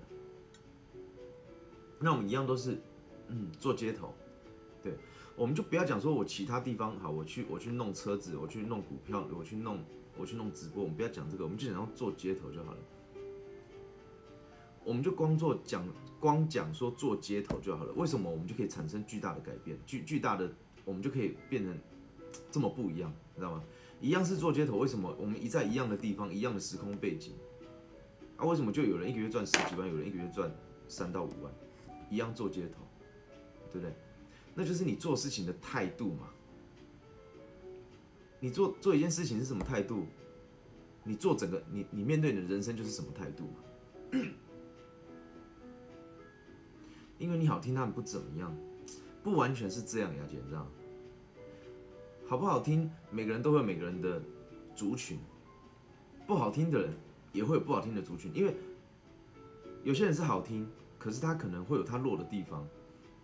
[2.00, 2.82] 那我们一样都是，
[3.28, 4.12] 嗯，做街头。
[4.82, 4.98] 对，
[5.36, 9.86] 我们就不要讲说我其他地方好，我去我去弄车子，我去弄股票，我去弄
[10.18, 12.80] 我去弄直播，我们不要讲这个，我们就讲做街头就好了。
[14.90, 15.88] 我们就光做讲，
[16.20, 17.94] 光讲说做街头就好了。
[17.94, 19.78] 为什么我们就可以产生巨大的改变？
[19.86, 20.52] 巨巨大的，
[20.84, 21.78] 我们就可以变成
[22.50, 23.64] 这么不一样，你知道吗？
[24.02, 27.34] 一样是做街头，为什么我们一在一样的地方，一样的时空背景，
[28.36, 30.52] 啊，为什么就有人一个月赚十几万，有人一个月赚
[30.88, 31.54] 三到五万，
[32.10, 32.82] 一样做街头，
[33.72, 33.94] 对不对？
[34.56, 36.30] 那就是你做事情的态度嘛。
[38.40, 40.08] 你做做一件事情是什么态度？
[41.04, 44.20] 你做整个你你面对你的人生就是什么态度嘛？
[47.20, 48.56] 因为你好听，他们不怎么样，
[49.22, 50.66] 不完全是这样，雅姐，你知道
[52.26, 54.22] 好不好听，每个人都会有每个人的
[54.74, 55.20] 族群，
[56.26, 56.94] 不好听的人
[57.34, 58.56] 也会有不好听的族群，因为
[59.84, 60.66] 有些人是好听，
[60.98, 62.66] 可是他可能会有他弱的地方，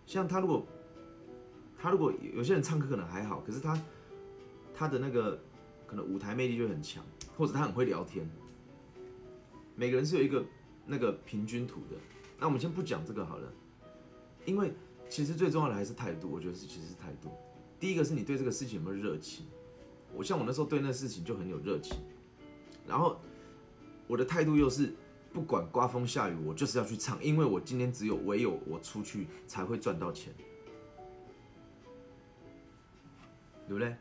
[0.04, 0.66] 像他如果
[1.78, 3.82] 他如果有些人唱歌可能还好，可是他
[4.74, 5.40] 他的那个
[5.86, 7.02] 可能舞台魅力就很强，
[7.38, 8.28] 或者他很会聊天，
[9.74, 10.44] 每个人是有一个
[10.84, 11.96] 那个平均图的，
[12.38, 13.50] 那我们先不讲这个好了。
[14.46, 14.72] 因为
[15.10, 17.30] 其实最重要的还是态度，我觉得是其实是态度。
[17.78, 19.44] 第一个是你对这个事情有没有热情，
[20.14, 21.98] 我像我那时候对那事情就很有热情，
[22.86, 23.20] 然后
[24.06, 24.94] 我的态度又是
[25.32, 30.32] 不管刮风下雨，我就是要去唱，因为我今天只有唯有我出去才会赚到钱，
[33.68, 33.94] 对不对？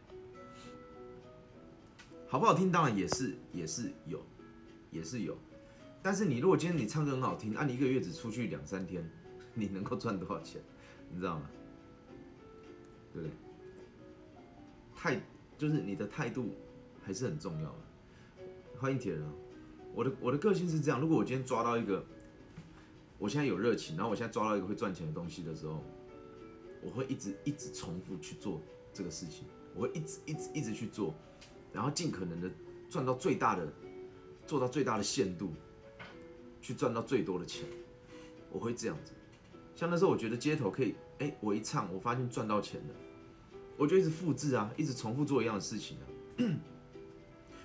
[2.28, 2.72] 好不好听？
[2.72, 4.24] 当然也是也是有，
[4.92, 5.38] 也是有。
[6.02, 9.04] 但是你如果今天你唱歌很好听，啊，你一个月只出去两三天。
[9.56, 10.62] 你能够赚多少钱，
[11.10, 11.50] 你知道吗？
[13.14, 13.32] 对不对？
[14.94, 15.22] 态
[15.58, 16.50] 就是你的态度
[17.02, 18.46] 还是很重要的。
[18.78, 19.24] 欢迎铁人，
[19.94, 22.04] 我的我的个性是这样：如果我今天抓到一个，
[23.18, 25.82] 我现在有热情，然后我现在抓到一个会赚钱的东西的时候，
[26.82, 28.62] 我会一直一直重复去做
[28.94, 31.16] 这个事情，我会一直一直一直去做，
[31.72, 32.52] 然后尽可能的
[32.90, 33.66] 赚到最大的，
[34.46, 35.54] 做到最大的限度，
[36.62, 37.66] 去赚到最多的钱，
[38.52, 39.14] 我会这样子。
[39.76, 42.96] 像那时候，我觉得街头可以，哎，我一唱，我发现赚到钱了，
[43.78, 46.06] 我就一直复制啊，一直重复做一样的事情啊，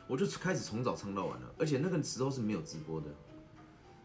[0.08, 1.54] 我就开始从早唱到晚了。
[1.56, 3.06] 而且那个时候是没有直播的，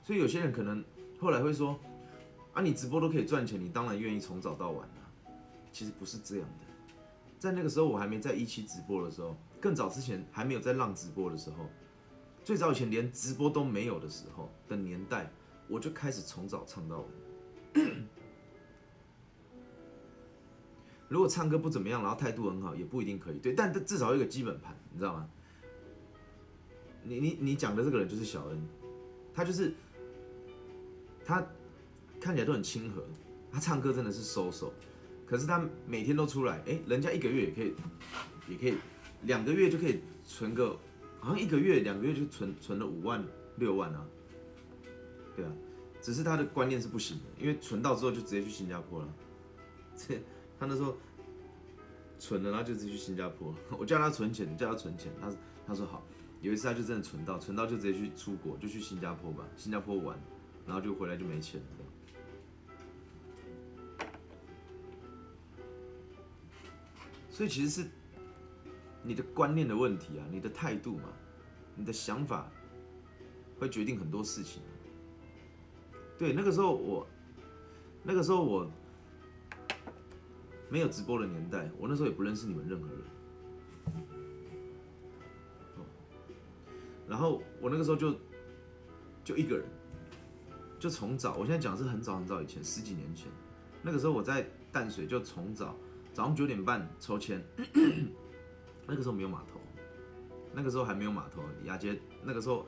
[0.03, 0.85] 所以有些人可能
[1.19, 1.79] 后来会说，
[2.53, 5.01] 啊，你直播都可以赚钱，你当然愿意从早到晚啊。
[5.71, 6.93] 其实不是这样的，
[7.39, 11.65] 在那个时候我还没在一期直播的时候，更早之前还没有在浪直播的时候，
[12.43, 15.29] 最早以前连直播都没有的时候的年代，
[15.67, 17.07] 我就开始从早唱到晚。
[21.07, 23.37] 如果唱歌不怎么样，然后态度很好，也不一定可以。
[23.37, 25.29] 对，但至少有一个基本盘，你知道吗？
[27.03, 28.59] 你你你讲的这个人就是小恩，
[29.31, 29.71] 他就是
[31.23, 31.45] 他
[32.19, 33.05] 看起来都很亲和，
[33.51, 34.73] 他唱歌真的是收手，
[35.27, 37.75] 可是他每天都出来，哎，人家一个月也可以，
[38.49, 38.75] 也可以
[39.21, 40.75] 两个月就可以存个，
[41.19, 43.23] 好像一个月两个月就存存了五万
[43.57, 44.03] 六万啊，
[45.35, 45.51] 对啊。
[46.05, 49.11] 只是他的观念是不行的，因为存到之后就直接去新加坡了。
[49.97, 50.13] 这
[50.59, 50.95] 他那时候
[52.19, 53.51] 存了，然后就直接去新加坡。
[53.75, 55.33] 我叫他存钱，叫他存钱，他
[55.65, 56.05] 他说好。
[56.41, 60.15] 有一次他就真的存到，存到就直接去出国，就去新加坡吧，新加坡玩，
[60.67, 61.67] 然后就回来就没钱了。
[67.31, 67.89] 所以其实是
[69.01, 71.09] 你的观念的问题啊，你的态度嘛，
[71.73, 72.47] 你的想法
[73.57, 74.61] 会决定很多事情。
[76.17, 77.07] 对，那个时候我，
[78.03, 78.69] 那个时候我
[80.69, 82.97] 没有直播的年代，我那时候也不认识你们任何人。
[87.07, 88.15] 然后我那个时候就
[89.23, 89.65] 就一个人，
[90.79, 93.31] 就从早，我现在讲是很早很早以前，十几年前，
[93.81, 95.75] 那个时候我在淡水就从早。
[96.13, 97.43] 早上九点半抽签，
[98.87, 99.59] 那个时候没有码头，
[100.53, 101.43] 那个时候还没有码头。
[101.65, 102.65] 雅杰那个时候，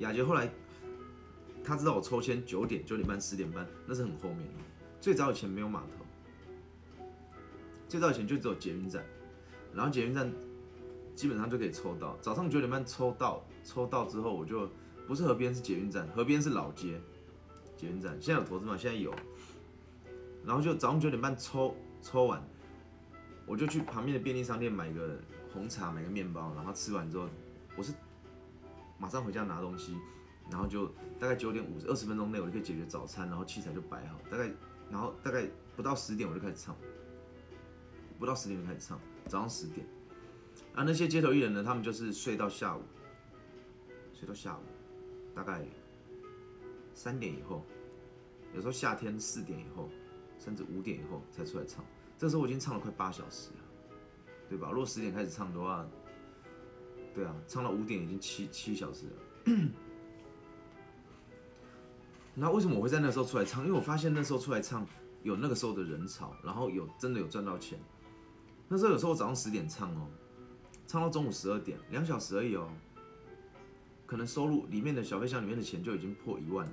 [0.00, 0.52] 雅杰后来
[1.64, 4.54] 他知道我抽签九点、九点半、十点半，那是很后面的。
[5.00, 7.04] 最早以前没有码头，
[7.88, 9.04] 最早以前就只有捷运站，
[9.74, 10.30] 然后捷运站
[11.14, 12.16] 基本上就可以抽到。
[12.20, 14.68] 早上九点半抽到，抽到之后我就
[15.06, 17.00] 不是河边是捷运站，河边是老街
[17.76, 18.16] 捷运站。
[18.20, 18.76] 现在有投资吗？
[18.76, 19.14] 现在有。
[20.44, 22.42] 然后就早上九点半抽抽完。
[23.44, 25.18] 我就去旁边的便利商店买个
[25.52, 27.28] 红茶，买个面包，然后吃完之后，
[27.76, 27.92] 我是
[28.98, 29.96] 马上回家拿东西，
[30.50, 34.50] 然后就大概九点五二十分钟内我就可以解决早餐，然后器材就摆好，大概
[34.90, 36.76] 然后大概不到十点我就开始唱，
[38.18, 39.86] 不到十点就开始唱，早上十点，
[40.74, 42.82] 啊那些街头艺人呢，他们就是睡到下午，
[44.12, 44.60] 睡到下午，
[45.34, 45.64] 大概
[46.94, 47.64] 三点以后，
[48.54, 49.88] 有时候夏天四点以后，
[50.38, 51.84] 甚至五点以后才出来唱。
[52.18, 53.94] 这时候我已经唱了快八小时了，
[54.48, 54.70] 对吧？
[54.70, 55.88] 如果十点开始唱的话，
[57.14, 59.12] 对啊，唱到五点已经七七小时了。
[62.34, 63.64] 那为什么我会在那时候出来唱？
[63.64, 64.86] 因为我发现那时候出来唱
[65.22, 67.78] 有那个时候的人潮，然后有真的有赚到钱。
[68.68, 70.08] 那时候有时候早上十点唱哦，
[70.86, 72.70] 唱到中午十二点，两小时而已哦，
[74.06, 76.72] 可能收入里面的小费箱里面的钱就已经破一万了。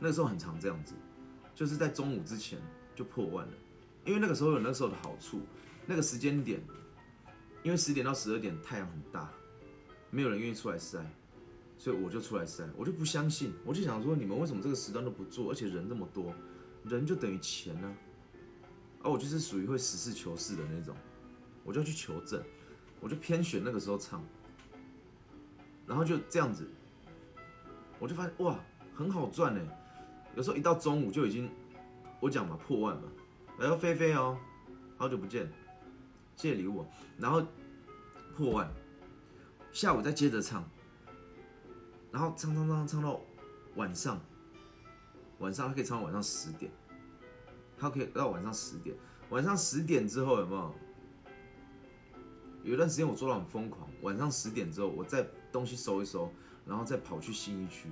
[0.00, 0.94] 那时候很常这样子，
[1.54, 2.58] 就是在中午之前
[2.94, 3.52] 就破万了。
[4.06, 5.42] 因为那个时候有那时候的好处，
[5.84, 6.62] 那个时间点，
[7.62, 9.30] 因为十点到十二点太阳很大，
[10.10, 11.04] 没有人愿意出来晒，
[11.78, 12.64] 所以我就出来晒。
[12.76, 16.34] 我就不相信，我就想说你们为什么这个时段都不做，而且人那么多，
[16.84, 17.96] 人就等于钱呢？
[19.02, 20.94] 啊，我就是属于会实事求是的那种，
[21.64, 22.42] 我就要去求证，
[23.00, 24.22] 我就偏选那个时候唱，
[25.86, 26.68] 然后就这样子，
[28.00, 28.58] 我就发现哇，
[28.92, 29.60] 很好赚呢。
[30.34, 31.48] 有时候一到中午就已经，
[32.20, 33.04] 我讲嘛破万嘛。
[33.58, 34.38] 来，菲菲哦，
[34.96, 35.50] 好久不见，
[36.36, 36.84] 谢谢礼物。
[37.18, 37.42] 然后
[38.36, 38.68] 破万，
[39.72, 40.68] 下午再接着唱，
[42.10, 43.20] 然后唱唱唱唱到
[43.76, 44.20] 晚上，
[45.38, 46.70] 晚上他可以唱到晚上十点，
[47.76, 48.96] 他可以到晚上十点，
[49.30, 50.74] 晚上十点之后有没有？
[52.64, 56.32] 有一段时间我做到很疯狂，晚上十点之后，我再东西收一收，
[56.66, 57.88] 然后再跑去新一区。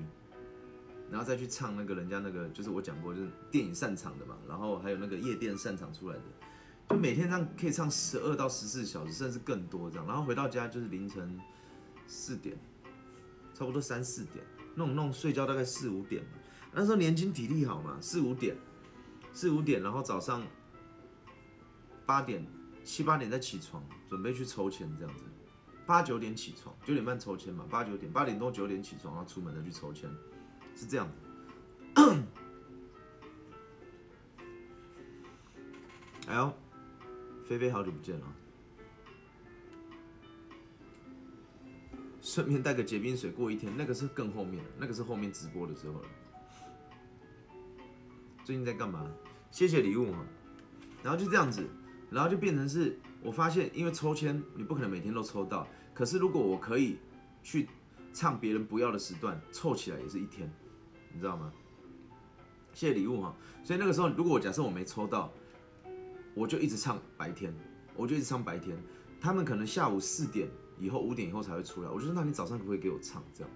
[1.09, 6.23] 然后再去唱那个人家那个，就是我讲过，就是电影散场的嘛，然后还有那个夜店散场出来的，
[6.89, 10.05] 就每天这样可以唱十二到十四小时，甚至更多这样。
[10.05, 11.41] 然后回到家就是凌晨
[12.09, 12.59] 四点，
[13.57, 16.23] 差不多三四点，弄弄睡觉大概四五点。
[16.73, 18.55] 那时候年轻体力好嘛，四五点，
[19.33, 20.47] 四五点，然后早上
[22.05, 22.47] 八点
[22.85, 25.25] 七八点再起床，准备去抽签这样子。
[25.87, 30.11] 八九点起床，九点半抽签嘛，八九点八点多九点起床，然后出门再去抽签。
[30.75, 31.15] 是这样子，
[36.29, 36.53] 哎呦，
[37.47, 38.27] 菲菲好久不见了，
[42.37, 46.09] 顺便带个结冰水过一天，那个是更后面那个是后面直播的时候了。
[48.45, 49.11] 最近在干嘛？
[49.51, 50.19] 谢谢礼物哈，
[51.03, 51.67] 然后就这样子，
[52.11, 56.99] 然后就变成是，我发现因为抽签你不可能每天都抽到，可是如果我可以
[57.43, 57.71] 去
[58.13, 60.53] 唱别人不要的时段，凑起来也是一天。
[61.15, 61.51] 你知道吗？
[62.75, 63.35] 谢谢礼物哈。
[63.65, 65.33] 所以那个时候，如果我假设我没抽到，
[66.35, 67.51] 我就一直唱白天，
[67.95, 68.77] 我就一直唱白天。
[69.19, 70.47] 他们可能下午四点
[70.79, 71.89] 以后、五点以后才会出来。
[71.89, 73.23] 我就说，那你早上可不可以给我唱？
[73.35, 73.51] 这样，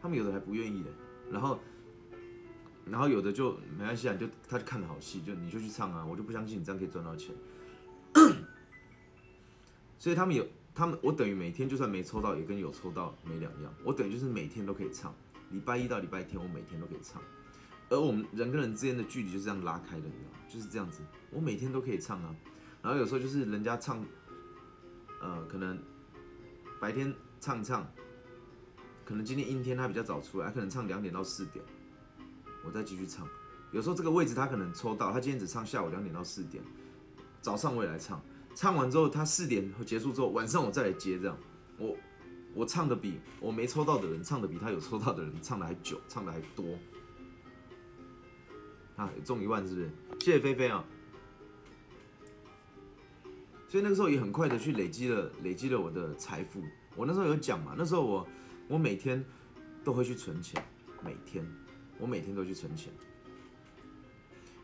[0.00, 0.90] 他们有的还不愿意的。
[1.30, 1.58] 然后，
[2.84, 6.04] 然后有的就没关系啊，就他就看的好戏，就你就去唱啊。
[6.04, 7.34] 我就不相信你这样可以赚到钱。
[9.98, 13.74] 所以他们有，他们我等于每天就算没抽到，也跟有抽到没两样。
[13.84, 15.14] 我等于就是每天都可以唱。
[15.50, 17.22] 礼拜一到礼拜天，我每天都可以唱，
[17.88, 20.30] 而我们人跟人之间的距离就是这样拉开的，你知道？
[20.48, 22.34] 就是这样子，我每天都可以唱啊。
[22.82, 24.04] 然后有时候就是人家唱，
[25.20, 25.78] 呃，可能
[26.80, 27.86] 白天唱唱，
[29.04, 31.64] 可能今天阴天他比较早出来，可能唱两点到四点，
[32.64, 33.26] 我再继续唱。
[33.72, 36.62] 有时候这个位置他可能抽到，他今天只唱下午两点到四点，
[37.40, 38.20] 早上我也来唱。
[38.54, 41.36] 唱完之后，他四点结束之后，晚上我再来接，这样
[41.78, 41.96] 我
[42.54, 46.78] 我唱的比我没抽到的人唱的比他有抽到的人唱的还久，唱的还多。
[48.96, 49.90] 啊，中一万是不是？
[50.20, 50.82] 谢谢菲菲啊。
[53.68, 56.62] 所以那个时候也很快的去累积了累积了我的财富。
[56.94, 58.26] 我那时候有讲嘛，那时候我
[58.68, 59.24] 我每天
[59.84, 60.62] 都会去存钱，
[61.04, 61.46] 每天
[61.98, 62.92] 我每天都去存钱。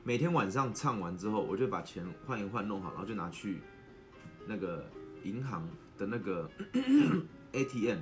[0.04, 3.58] 每天晚上唱完之后，我就把钱换一换弄好，然后就拿去。
[4.44, 4.84] 那个
[5.22, 5.64] 银行
[5.96, 6.50] 的那个
[7.52, 8.00] ATM，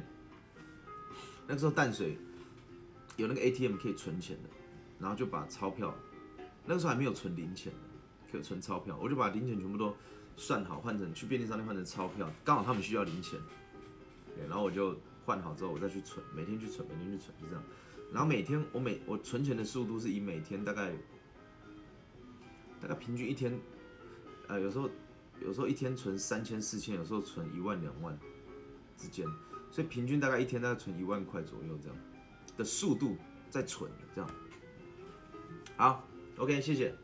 [1.47, 2.17] 那个时候淡水
[3.19, 4.49] 有那个 ATM 可以存钱的，
[4.99, 5.95] 然后就把钞票，
[6.65, 7.71] 那个时候还没有存零钱，
[8.33, 9.95] 可以存钞票，我就把零钱全部都
[10.41, 13.39] 算好，换成去便利商店换成钞票，刚好他们需要零钱，
[14.35, 17.63] 对，然后我就换好之后，我再去存，每天去存，每天去存，就这样，
[18.11, 20.93] 然后每天我每我存钱的速度是以每天大概
[22.81, 23.61] 大概平均一天，
[24.49, 24.89] 呃，有时候。
[25.43, 28.15] 有时候一天存三千四千，有时候存一万两万
[28.95, 29.27] 之间，
[29.71, 31.97] 所以平均大概一天大概存一万块左右这样
[32.59, 33.17] 的速度
[33.49, 34.31] 在存这样。
[35.79, 36.95] 好，OK，谢谢。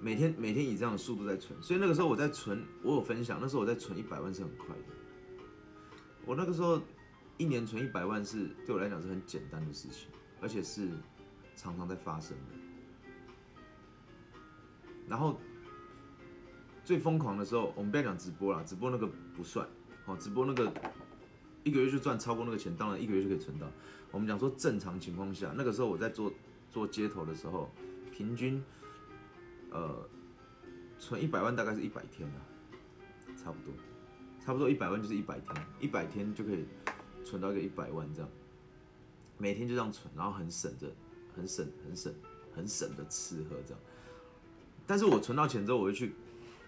[0.00, 4.82] 每天每天以这样的速度在存，所以那个时候我在存，我有分享，那时候我在存一百万是很快的。
[6.24, 6.80] 我那个时候
[7.36, 10.08] 一年存一百万是对我来讲是很简单的事情，
[10.40, 10.88] 而且是
[11.56, 12.54] 常常在发生的。
[15.08, 15.40] 然后
[16.84, 19.66] 最疯狂的时候，我们不要讲直播了，直播那个不算，
[20.06, 20.72] 哦，直播那个
[21.64, 23.66] 一个月就赚超过那个钱，当然一个月就可以存到。
[24.10, 26.32] 我们讲说正常情况下，那个时候我在做
[26.70, 27.70] 做街头的时候，
[28.12, 28.62] 平均
[29.70, 30.08] 呃
[30.98, 32.40] 存一百万大概是一百天啊，
[33.36, 33.72] 差不多，
[34.44, 36.66] 差不多一百万就是一百天，一百天就可以
[37.24, 38.30] 存到一个一百万这样，
[39.36, 40.90] 每天就这样存，然后很省着，
[41.34, 42.14] 很省，很省，
[42.54, 43.80] 很省的吃喝这样。
[44.86, 46.14] 但是我存到钱之后，我会去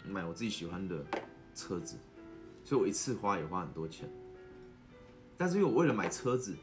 [0.07, 1.05] 买我自己喜欢的
[1.55, 1.96] 车子，
[2.62, 4.09] 所以我一次花也花很多钱。
[5.36, 6.55] 但是因为我为了买车子，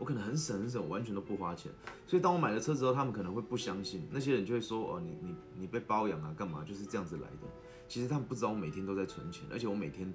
[0.00, 1.70] 我可能很省很省，完全都不花钱。
[2.06, 6.64] 所以当我买了车之后，他们可能会不相信，那些人就会说：“哦，你你你被包养啊，干嘛？
[6.64, 7.46] 就是这样子来的。”
[7.86, 10.10] 其实他们不知道我每天都在存钱，而且我每天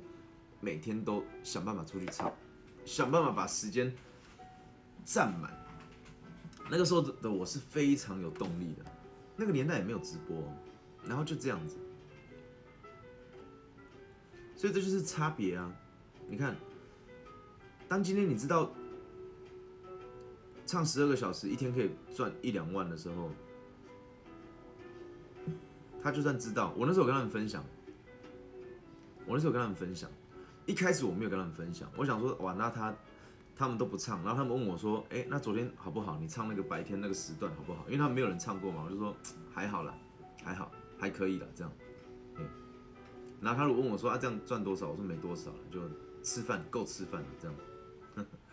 [0.59, 2.33] 每天都想办法出去唱，
[2.83, 3.93] 想办法把时间
[5.05, 5.53] 占满。
[6.67, 8.83] 那个时候的我是非常有动力的。
[9.35, 10.51] 那个年代也没有直播，
[11.05, 11.77] 然后就这样子，
[14.55, 15.71] 所以这就是差别啊！
[16.27, 16.55] 你看，
[17.87, 18.73] 当今天你知道
[20.65, 23.29] 唱十二个小时一天可以赚一两万的时候，
[26.01, 27.63] 他就算知道，我那时候跟他们分享，
[29.25, 30.09] 我那时候跟他们分享，
[30.65, 32.93] 一开始我没有跟他们分享，我想说，哇，那他。
[33.57, 36.17] 他们都不唱，然后他们问我说：“哎，那昨天好不好？
[36.19, 37.85] 你唱那个白天那个时段好不好？
[37.85, 39.15] 因为他们没有人唱过嘛。”我就说
[39.49, 39.97] ：“还好啦，
[40.43, 41.71] 还好，还可以的这样。”
[42.35, 42.45] 对。
[43.39, 45.79] 然后他如果问我说：“啊，这样赚多少？”我说：“没多少，就
[46.21, 47.55] 吃饭够吃饭了这样。”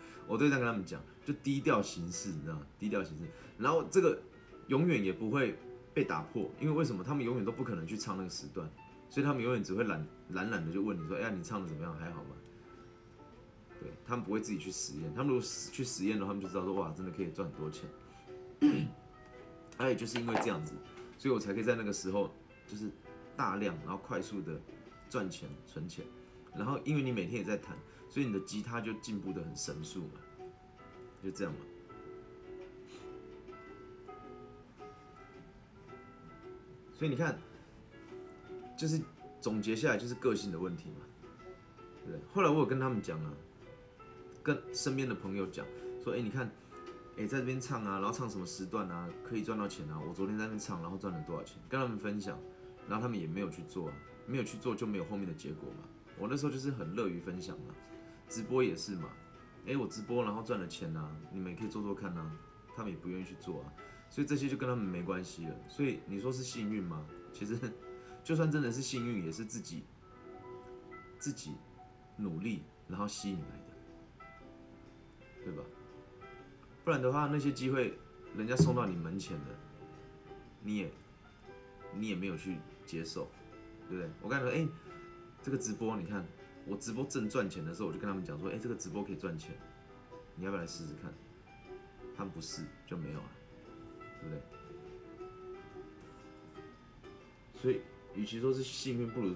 [0.29, 2.67] 我都这样跟他们讲，就低调行事，你知道吗？
[2.79, 3.25] 低调行事。
[3.59, 4.21] 然后这个
[4.69, 5.57] 永远也不会
[5.95, 7.05] 被打破，因为为什么？
[7.05, 8.69] 他们永远都不可能去唱那个时段，
[9.09, 11.95] 所以他们永远只会懒懒懒的就问你说：“哎呀，你唱的怎么样？
[11.97, 12.31] 还好吗？”
[13.81, 15.43] 对他们不会自己去实验，他们如果
[15.73, 17.89] 去实验的话，他们就知道说哇，真的可以赚很多钱。
[19.79, 20.73] 而且就是因为这样子，
[21.19, 22.31] 所以我才可以在那个时候
[22.67, 22.91] 就是
[23.37, 24.61] 大量然后快速的
[25.11, 26.05] 赚钱存钱，
[26.55, 27.77] 然后因为你每天也在弹，
[28.09, 30.21] 所以你的吉他就进步的很神速嘛，
[31.23, 31.61] 就这样嘛。
[36.95, 37.39] 所以你看，
[38.77, 39.01] 就是
[39.41, 41.07] 总结下来就是个性的问题嘛，
[42.05, 43.33] 对不对后来我有跟他们讲啊。
[44.45, 45.65] 跟身边的朋友讲
[46.03, 46.51] 说，哎，你看，
[47.17, 50.01] 哎，在这边唱啊，然后唱什么时段啊，可以赚到钱啊。
[50.01, 52.37] 我昨天在那边唱，然后赚了多少钱，跟他们分享，
[52.89, 53.89] 然后他们也没有去做，
[54.27, 55.89] 没有去做就没有后面的结果嘛。
[56.19, 57.73] 我那时候就是很乐于分享嘛，
[58.29, 59.09] 直播也是嘛，
[59.67, 62.31] 哎，我直播然后赚了钱啊，你们也可以做做看啊。
[62.75, 63.73] 他们也不愿意去做啊，
[64.09, 65.55] 所以这些就跟他们没关系了。
[65.69, 67.07] 所以你说是幸运吗？
[67.31, 67.59] 其实
[68.25, 69.83] 就算真的是幸运，也是自己
[71.19, 71.53] 自己
[72.17, 74.25] 努力然后吸引来的。
[75.45, 75.63] 对吧？
[76.83, 77.99] 不然的话，那些机会
[78.35, 79.51] 人家送到你门前的，
[80.63, 80.91] 你也
[81.95, 82.57] 你也没有去
[82.87, 83.31] 接受，
[83.89, 84.11] 对不对？
[84.23, 84.67] 我刚才说，哎，
[85.43, 86.25] 这个直播，你看
[86.67, 89.55] 我直播正赚钱的时候，我就跟他们讲说，哎，这个直播可以赚钱，
[90.37, 91.13] 你要不要来试试看？
[92.17, 93.31] 他们不试就没有了，
[94.21, 94.43] 对不对？
[97.61, 97.81] 所以，
[98.15, 99.35] 与其说是幸运，不如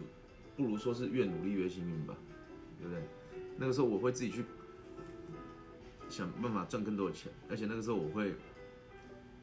[0.57, 2.14] 不如说是越努力越幸运吧，
[2.79, 3.03] 对不对？
[3.57, 4.45] 那个时候我会自己去。
[6.09, 8.33] 想办法赚更多的钱，而且那个时候我会，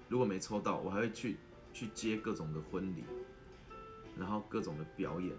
[0.08, 1.36] 如果没抽到，我还会去
[1.74, 3.04] 去接各种的婚礼，
[4.18, 5.36] 然后各种的表演，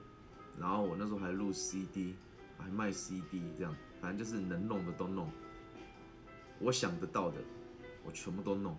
[0.61, 2.15] 然后我那时候还录 CD，
[2.59, 5.31] 还卖 CD，这样，反正就是能弄的都弄，
[6.59, 7.37] 我想得到的，
[8.05, 8.77] 我全部都弄。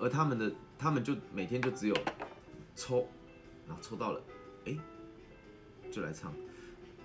[0.00, 1.96] 而他们的，他们就每天就只有
[2.74, 3.08] 抽，
[3.66, 4.20] 然后抽到了，
[4.66, 4.76] 哎，
[5.90, 6.34] 就来唱，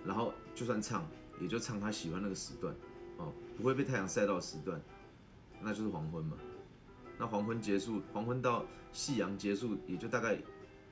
[0.03, 1.07] 然后就算唱，
[1.39, 2.75] 也就唱他喜欢那个时段，
[3.17, 4.81] 哦，不会被太阳晒到的时段，
[5.61, 6.35] 那就是黄昏嘛。
[7.17, 10.37] 那黄昏结束，黄昏到夕阳结束，也就大概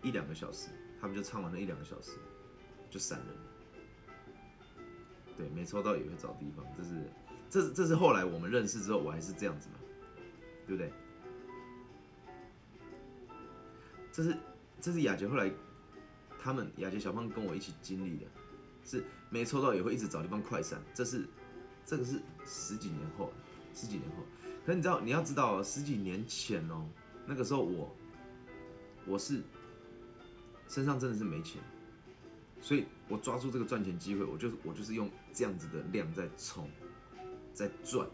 [0.02, 0.70] 一两个小时，
[1.00, 2.12] 他们就唱完了一两个小时，
[2.90, 3.28] 就散人。
[5.38, 7.10] 对，没抽到也会找地方，这是，
[7.50, 9.76] 这这是后来我们认识之后，我还是这样子嘛，
[10.66, 10.92] 对不对？
[14.12, 14.38] 这是
[14.82, 15.52] 这是雅洁后来
[16.40, 18.26] 他们雅洁小胖跟我一起经历的，
[18.84, 20.82] 是没抽到也会一直找地方快闪。
[20.92, 21.28] 这是
[21.86, 23.32] 这个是十几年后，
[23.76, 24.24] 十几年后。
[24.66, 26.90] 可你知道你要知道十几年前哦，
[27.28, 27.96] 那个时候我
[29.06, 29.44] 我是
[30.78, 31.60] 身上真的是没钱，
[32.62, 36.70] 所以我抓住这个赚钱机会，我就是我就是用这样子的量在冲，
[37.52, 38.08] 在赚。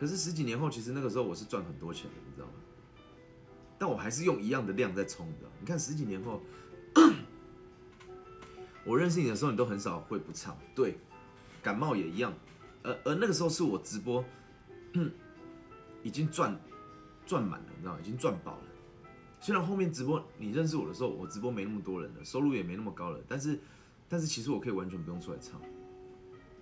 [0.00, 2.54] 可是十几年后，其实那个时候我是赚很多钱的，你知道吗？
[3.78, 5.48] 但我还是用一样的量在冲的。
[5.60, 6.42] 你看十几年后，
[8.84, 10.58] 我认识你的时候，你都很少会不唱。
[10.74, 10.98] 对，
[11.62, 12.34] 感冒也一样。
[12.82, 14.24] 而而那个时候是我直播，
[16.02, 16.60] 已经赚
[17.24, 17.96] 赚满了，你知道？
[18.00, 18.71] 已经赚饱了。
[19.42, 23.18] 虽然后面直播你认识我的时候，我直播没那么多人了，收入也没那么高了。
[23.26, 23.58] 但是
[24.08, 25.60] 但是其实我可以完全不用出来唱。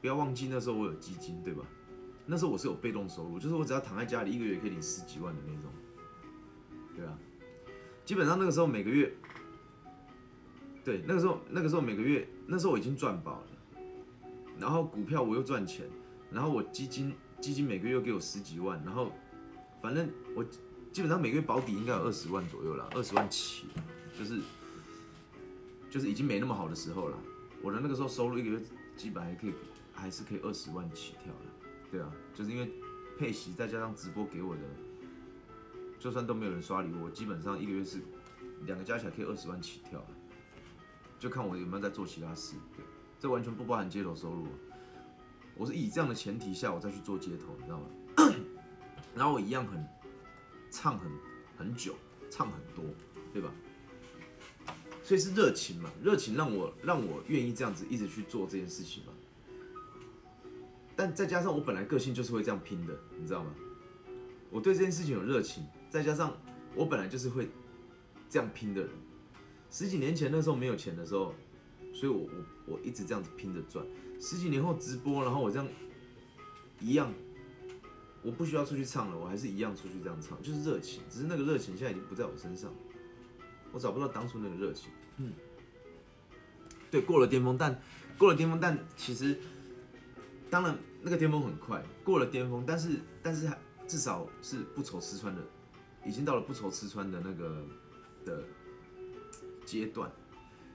[0.01, 1.63] 不要忘记那时候我有基金，对吧？
[2.25, 5.71] 那时候我是有被动收入，就是我只要躺在家里，一个月可以领十几万的那种。
[6.97, 7.19] 对啊，
[8.03, 9.13] 基本上那个时候每个月，
[10.83, 13.83] 对，那个时候那个时候每个月，那时候我已经赚饱了，
[14.59, 15.87] 然后股票我又赚钱，
[16.31, 19.13] 然后我基金基金每个月又给我十几万，然后
[19.83, 20.43] 反正我
[20.93, 23.67] 基本上每个月保底应该有二十万左右了，二十万起，
[24.19, 24.41] 就是
[25.89, 27.19] 就是已经没那么好的时候了。
[27.63, 28.61] 我的那个时候收入一个月
[28.97, 29.55] 基本还可以，
[29.93, 32.71] 还是可以二十万起跳的，对啊，就是因为
[33.19, 34.63] 配息再加上直播给我的。
[35.99, 37.99] 就算都没有人刷礼物，我基本上一个月是
[38.65, 40.03] 两个加起来可以二十万起跳，
[41.19, 42.57] 就看我有没有在做其他事。
[42.75, 42.83] 对，
[43.19, 44.47] 这完全不包含街头收入。
[45.55, 47.87] 我是以这样的前提下，我再去做街头，你知道吗？
[49.15, 49.87] 然后我一样很
[50.71, 51.11] 唱很
[51.57, 51.95] 很久，
[52.31, 52.85] 唱很多，
[53.33, 53.53] 对吧？
[55.03, 59.13] 所以是热情嘛，热情让我让我愿意这样子一直去做这件事情嘛。
[60.95, 63.51] 但再加上我本来个性就是会这样拼的，你知道吗？
[64.51, 65.65] 我对这件事情有热情。
[65.89, 66.37] 再加上
[66.77, 67.49] 我本来就是会
[68.29, 68.91] 这样拼的人，
[69.71, 71.35] 十几年前那时候没有钱的时候，
[71.93, 72.21] 所以我
[72.67, 73.85] 我我一直这样子拼着赚。
[74.21, 75.67] 十几年后直播，然后我这样
[76.79, 77.13] 一样，
[78.23, 82.73] 我不需要出去唱了，我还是一样出去这样唱，就是热情，只是那个热情现在已经不在我身上，
[83.73, 84.91] 我找不到当初那个热情。
[85.17, 85.33] 嗯，
[86.91, 87.81] 对，过了巅峰，但
[88.19, 89.39] 过了巅峰，但其实
[90.51, 95.43] 当然那个巅峰很快过了巅峰，但是但是还至少是不愁吃穿的。
[96.03, 97.63] 已经到了不愁吃穿的那个
[98.25, 98.43] 的
[99.67, 100.11] 阶段，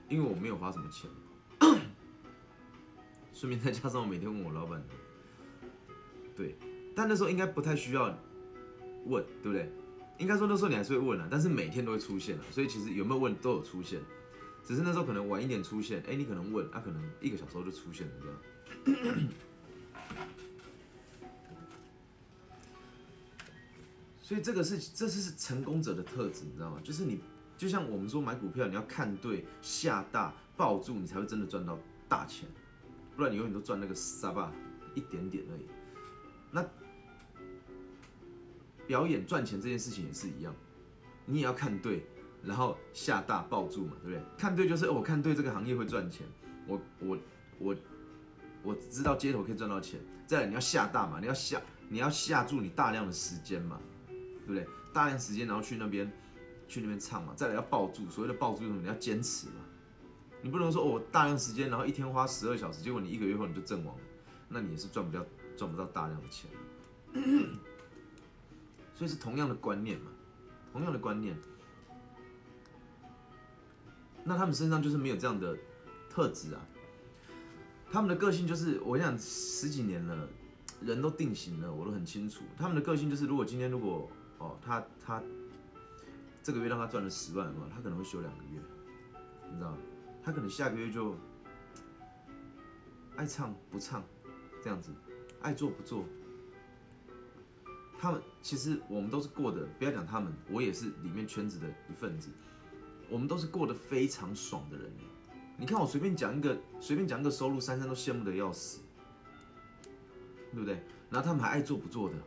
[0.07, 1.09] 因为我没有花什么钱，
[3.33, 4.83] 顺便再加上我每天问我老板，
[6.35, 6.55] 对，
[6.95, 8.05] 但那时候应该不太需要
[9.05, 9.69] 问，对不对？
[10.17, 13.99] 应该说那时候你还是会问啊，但是每天都会出现了，所以其实有没有问都有出现，
[14.63, 19.27] 只是那时候可能晚一点出现，哎，你可能问，他可能一个小时后就出现了这样。
[24.21, 26.79] 所以这个是，这是是成功者的特质，你知道吗？
[26.83, 27.19] 就是你，
[27.57, 31.77] 就像我们说买股票，你要看对，下大，抱住，你才会真的赚到
[32.07, 32.49] 大钱，
[33.15, 34.51] 不然你永远都赚那个沙巴
[34.95, 35.65] 一点点而已。
[36.51, 36.65] 那
[38.87, 40.53] 表演赚钱这件事情也是一样，
[41.25, 42.05] 你也要看对，
[42.43, 44.21] 然后下大抱住嘛，对不对？
[44.37, 46.25] 看对就是我看对这个行业会赚钱，
[46.67, 47.17] 我我
[47.59, 47.75] 我
[48.63, 49.99] 我知道街头可以赚到钱。
[50.27, 53.79] 再来你要下大嘛，你要下你要下注你大量的时间嘛。
[54.07, 54.67] 对不对？
[54.93, 56.11] 大量时间，然后去那边，
[56.67, 57.33] 去那边唱嘛。
[57.35, 58.79] 再来要抱住，所谓的抱住什么？
[58.79, 59.55] 你要坚持嘛。
[60.43, 64.01] 你不能说哦，大量时间，然后一天花十二小时，结果你一个月后你就阵亡了，
[64.47, 65.25] 那你也是赚不掉，
[65.57, 66.47] 赚不到大量的钱。
[68.95, 70.09] 所以是同样的观念嘛，
[70.71, 71.37] 同样的观念。
[74.23, 75.55] 那他们身上就是没有这样的
[76.09, 76.65] 特质啊。
[77.91, 80.27] 他们的个性就是，我想十几年了，
[80.81, 82.43] 人都定型了，我都很清楚。
[82.57, 85.21] 他们的个性就是，如果今天如果哦，他他
[86.41, 88.59] 这个月让他赚了十万嘛，他可能会休两个月，
[89.49, 89.77] 你知道吗？
[90.23, 91.15] 他可能下个月就
[93.15, 94.03] 爱唱不唱，
[94.63, 94.91] 这样子，
[95.41, 96.03] 爱做不做。
[98.05, 102.29] 他们其实我们都是过的，不要讲他们，我也是里面圈子的一份子。
[103.09, 104.91] 我们都是过得非常爽的人
[105.57, 108.81] 你看我随便讲一个，随便讲一个收入，珊珊都羡慕的要死，
[110.51, 110.75] 对不对？
[111.09, 112.21] 然后他们还爱做不做的，有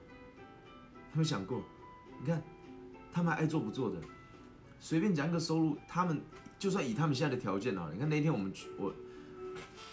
[1.13, 1.63] 没有想过？
[2.19, 2.43] 你看，
[3.13, 4.01] 他们还爱做不做的，
[4.81, 6.21] 随便讲一个收入，他们
[6.59, 8.93] 就算以他们现在的条件啊，你看那天我们去，我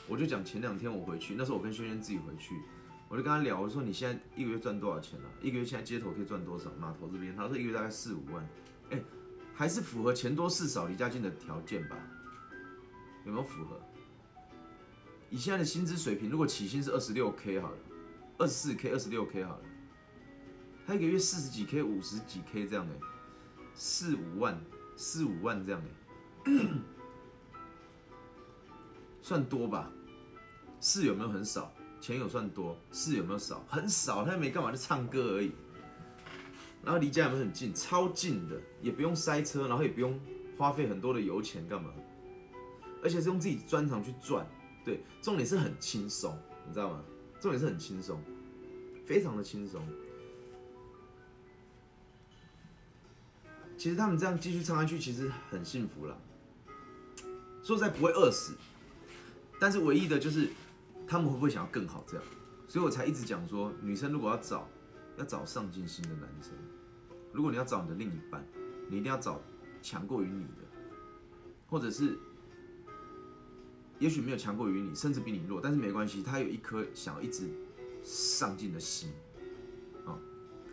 [0.08, 2.56] 我就讲前两天我回去，那时候我跟轩轩自己回去，
[3.16, 5.32] 我就跟他聊，我说你现在一个月赚多少钱啊？
[5.42, 6.70] 一个月现在街头可以赚多少？
[6.78, 8.46] 码头这边，他说一个月大概四五万，
[8.90, 9.02] 哎。
[9.54, 11.96] 还是符合钱多事少、离家近的条件吧？
[13.24, 13.80] 有没有符合？
[15.30, 17.78] 以现在的薪资水平，如果起薪是二十六 k 好了，
[18.38, 19.62] 二十四 k、二十六 k 好了，
[20.86, 22.94] 他一个月四十几 k、五十几 k 这样的，
[23.74, 24.60] 四五万、
[24.98, 25.82] 四五万这样
[26.44, 26.52] 的，
[29.22, 29.90] 算多吧？
[30.82, 31.74] 是有没有很少？
[32.06, 32.78] 钱有算多？
[32.92, 33.66] 事有没有少？
[33.68, 35.52] 很少，他又没干嘛，就唱歌而已。
[36.84, 40.20] 然后离家门很近，超近的，也不用塞车，然后也不用
[40.56, 41.92] 花费很多的油钱干嘛，
[43.02, 44.46] 而且是用自己专长去赚，
[44.84, 46.38] 对，重点是很轻松，
[46.68, 47.04] 你知道吗？
[47.42, 48.22] 重点是很轻松，
[49.04, 49.82] 非常的轻松。
[53.76, 56.16] 其实他们这样继续唱下去，其实很幸福了，
[57.64, 58.54] 说实在不会饿死，
[59.60, 60.52] 但是唯一的就是
[61.08, 62.26] 他们会不会想要更好这样，
[62.68, 64.68] 所以我才一直讲说，女生如果要找，
[65.18, 66.52] 要找上进心的男生。
[67.32, 68.46] 如果你要找你的另一半，
[68.90, 69.42] 你一定要找
[69.82, 70.64] 强过于你的，
[71.68, 72.18] 或者是
[74.00, 77.50] 也许没有强过于你，甚至比你弱，但是没关系，他有一颗想要一直
[78.04, 79.12] 上进的心，
[80.06, 80.18] 啊，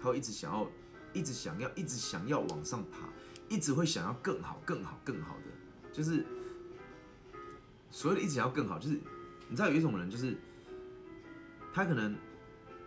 [0.01, 0.71] 他会一直想要，
[1.13, 3.09] 一直想要，一直想要往上爬，
[3.49, 6.25] 一直会想要更好、更好、更好的，就是
[7.91, 9.01] 所谓的一直想要更好，就是
[9.53, 10.35] 你知道有一种人，就是
[11.75, 12.17] 他可能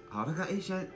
[0.09, 0.89] 好，他看哎现在。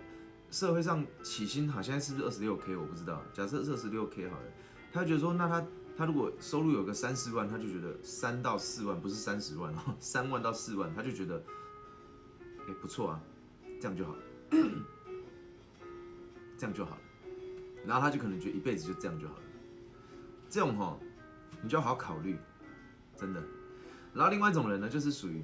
[0.52, 2.76] 社会上起薪好像是不是二十六 k？
[2.76, 3.22] 我不知道。
[3.32, 4.44] 假设是二十六 k 好了，
[4.92, 5.64] 他觉得说，那他
[5.96, 11.40] 他如果收入有个三四万，他就觉得三到四万不是三十万哦，三万到四万，他就觉得
[12.68, 13.22] 哎不错啊，
[13.80, 14.16] 这样就好，
[16.58, 17.02] 这样就好了。
[17.86, 19.44] 然后他就可能觉得一辈子就这样就好了。
[20.50, 21.00] 这种哈，
[21.62, 22.40] 你就要好好考虑，
[23.16, 23.44] 真的。
[24.16, 25.44] 然后另外一种人呢，就是属于。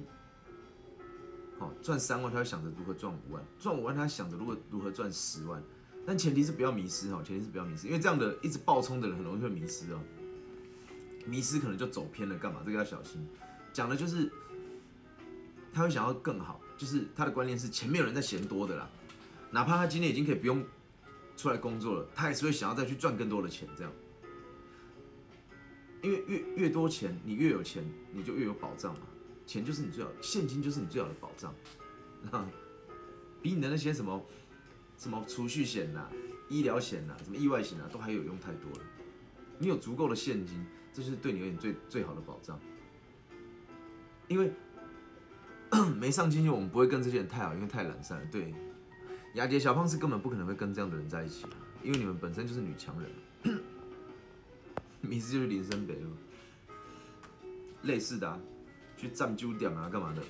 [1.58, 5.62] 好赚三万，他会想着如何赚五万；赚五万，他想着如何如何赚十万。
[6.06, 10.00] 但前提是不要迷失哦，前提是不要迷失，因为这样的一直爆冲的人很容易会迷失哦。
[11.26, 12.60] 迷失可能就走偏了，干嘛？
[12.64, 13.26] 这个要小心。
[13.72, 14.30] 讲的就是
[15.72, 18.88] 他会想要更好，就是他的观念是前面有人在嫌多的啦，
[19.50, 20.64] 哪怕他今天已经可以不用
[21.36, 23.92] 出来工作了，他也是会想要再去赚更多的钱，这样。
[26.02, 29.00] 因为越越多钱，你越有钱，你就越有保障嘛。
[29.46, 31.54] 钱就是你最好，现金就是你最好的保障，
[32.32, 32.46] 啊，
[33.40, 34.20] 比你的那些什么
[34.98, 36.10] 什么储蓄险呐、
[36.48, 38.80] 医疗险呐、什么意外险啊，都还有用太多了。
[39.58, 42.58] 你有足够的现金，这就是对你而言最最好的保障。
[44.28, 44.52] 因为
[45.96, 48.26] 没上进心，我们不会跟这些人太好，因为太懒散了。
[48.32, 48.52] 对，
[49.34, 51.46] 雅洁小胖是根本不可能会跟这样的人在一起，
[51.84, 53.10] 因为你们本身就是女强人，
[55.00, 56.10] 名字就是林森北路，
[57.82, 58.40] 类似的啊。
[58.96, 60.22] 去占酒点啊，干嘛的？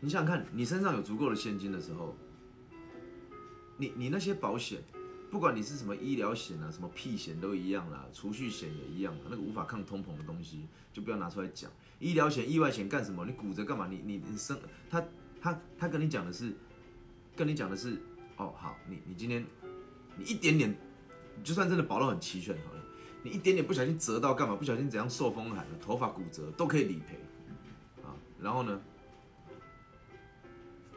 [0.00, 2.16] 你想想看，你身上有足够的现金的时候，
[3.76, 4.80] 你你那些保险，
[5.30, 11.70] 不管你是什么医疗险啊，什么屁险都一样啦，储蓄险也一样，那个无法抗通膨的东西就不要拿出来讲。
[11.98, 13.24] 医疗险、意外险干什么？
[13.24, 13.88] 你骨折干嘛？
[13.88, 14.56] 你你你生
[14.90, 15.02] 他
[15.40, 16.52] 他他跟你讲的是，
[17.34, 17.96] 跟你讲的是，
[18.36, 19.44] 哦好，你你今天
[20.16, 20.76] 你一点点，
[21.42, 22.85] 就算真的保到很齐全好了。
[23.26, 24.54] 你一点点不小心折到干嘛？
[24.54, 27.18] 不小心怎样受风寒了，头发骨折都可以理赔
[28.04, 28.14] 啊。
[28.40, 28.80] 然后呢，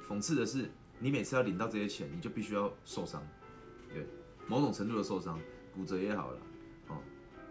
[0.07, 0.69] 讽刺的是，
[0.99, 3.25] 你每次要领到这些钱，你就必须要受伤，
[3.91, 4.05] 对，
[4.47, 5.39] 某种程度的受伤，
[5.73, 6.39] 骨折也好了，
[6.89, 7.01] 哦，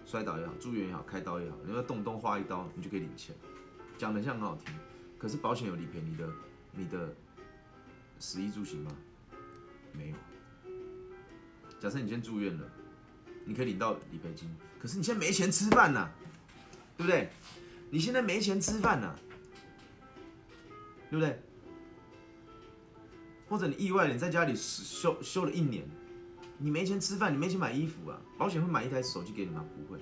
[0.07, 3.35] 摔倒也好，住院也好，开刀也好，你要动不动划一刀，你就可以领钱，
[3.99, 4.73] 讲的像很好听，
[5.19, 6.33] 可是保险有理赔你的
[6.71, 7.13] 你的
[8.21, 8.93] 食衣住行吗？
[9.93, 10.17] 没有。
[11.81, 12.71] 假设你今天住院了。
[13.45, 16.09] 你可以领到理赔金，可是你现在没钱吃饭呐，
[16.97, 17.31] 对不对？
[17.91, 19.15] 你现在没钱吃饭呐，
[21.11, 21.43] 对不对？
[23.49, 25.89] 或者你意外你在家里休休了一年，
[26.59, 28.21] 你没钱吃饭，你没钱买衣服啊？
[28.37, 29.65] 保险会买一台手机给你吗？
[29.75, 29.99] 不会，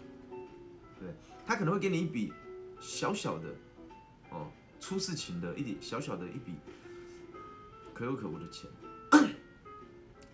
[1.00, 1.14] 对，
[1.46, 2.32] 他可能会给你一笔
[2.80, 3.48] 小小的
[4.30, 4.50] 哦，
[4.80, 6.54] 出事情的一笔小小的一笔
[7.94, 8.68] 可有可无的钱，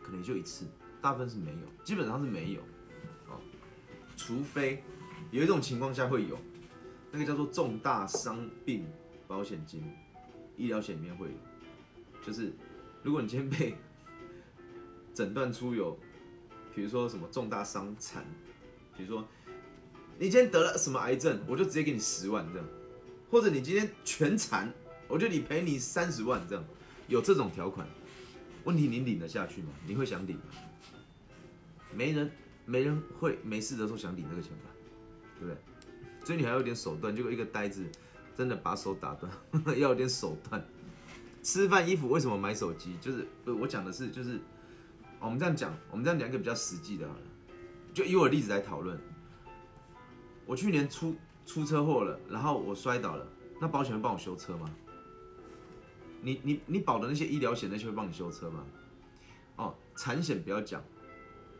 [0.01, 0.65] 可能就一次，
[1.01, 2.63] 大部分是没有，基本上是没有。
[4.25, 4.81] 除非
[5.33, 6.39] 有一种情况下会有，
[7.11, 8.87] 那个叫做重大伤病
[9.27, 9.83] 保险金，
[10.57, 11.35] 医疗险里面会有，
[12.25, 12.53] 就是
[13.03, 13.75] 如果你今天被
[15.13, 15.99] 诊断出有，
[16.73, 18.25] 比如说什么重大伤残，
[18.97, 19.27] 比如说
[20.21, 22.69] 你今天得了什么癌症，我就直接给你十万这样，
[23.29, 24.73] 或者你今天全残，
[25.09, 26.65] 我就理赔你三十万这样，
[27.09, 27.85] 有这种条款，
[28.63, 29.71] 问题你领得下去吗？
[29.85, 30.45] 你会想领吗？
[31.93, 32.31] 没人，
[32.65, 34.71] 没人会没事的时候想领这个钱吧，
[35.39, 35.57] 对不对？
[36.25, 37.85] 所以你还有点手段，结果一个呆子
[38.37, 39.33] 真的把手打断，
[39.79, 40.65] 要有点手段。
[41.43, 42.97] 吃饭、衣服为什么买手机？
[43.01, 44.41] 就是我讲的是，就是
[45.19, 47.09] 我们这样讲，我们这样讲一个比较实际的，
[47.93, 48.97] 就以我的例子来讨论。
[50.47, 53.27] 我去年出出车祸了，然后我摔倒了，
[53.61, 54.71] 那保险会帮我修车吗？
[56.21, 58.65] 你你你保的那些医疗险那些会帮你修车吗？
[59.57, 60.81] 哦，产险不要讲，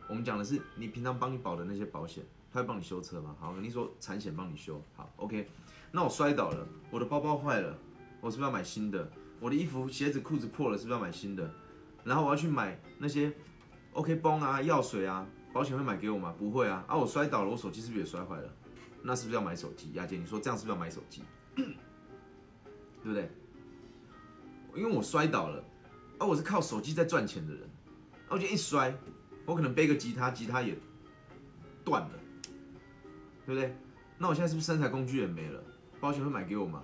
[0.07, 2.23] 我们讲的是你平常帮你保的那些保险。
[2.51, 3.35] 他会帮你修车吗？
[3.39, 5.49] 好，你说产险帮你修，好，OK。
[5.91, 7.75] 那我摔倒了，我的包包坏了，
[8.21, 9.11] 我是不是要买新的？
[9.39, 11.51] 我的衣服、鞋子、裤子破了，是不是要买新的？
[12.03, 13.33] 然后我要去买那些
[13.93, 16.31] OK 绷啊、药水啊，保险会买给我吗？
[16.37, 16.85] 不会啊。
[16.87, 18.53] 啊，我摔倒了，我手机是不是也摔坏了？
[19.01, 19.91] 那是不是要买手机？
[19.93, 21.23] 亚姐，你说这样是不是要买手机？
[21.55, 21.65] 对
[23.01, 23.31] 不对？
[24.75, 25.63] 因为我摔倒了，
[26.19, 27.63] 啊，我是靠手机在赚钱的人，
[28.27, 28.95] 啊，我就一摔，
[29.45, 30.77] 我可能背个吉他，吉他也
[31.83, 32.09] 断了。
[33.45, 33.75] 对不对？
[34.17, 35.61] 那我现在是不是身材工具也没了？
[35.99, 36.81] 保险会买给我吗？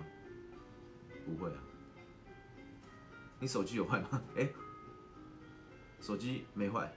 [1.26, 1.56] 不会啊。
[3.40, 4.22] 你手机有坏吗？
[4.36, 4.50] 哎，
[6.02, 6.92] 手机没坏，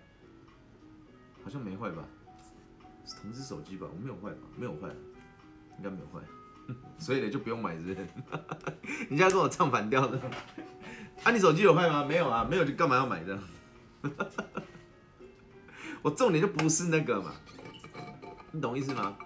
[1.45, 2.03] 好像没坏吧？
[3.05, 3.87] 是同事手机吧？
[3.89, 4.39] 我没有坏吧？
[4.57, 4.89] 没有坏，
[5.79, 6.21] 应该没有坏。
[6.99, 8.07] 所以呢，就不用买这些。
[9.09, 10.21] 你家跟我唱反调的。
[11.23, 12.05] 啊，你手机有坏吗？
[12.05, 13.43] 没有啊，没有就干嘛要买这样？
[16.03, 17.33] 我重点就不是那个嘛，
[18.51, 19.17] 你懂意思吗？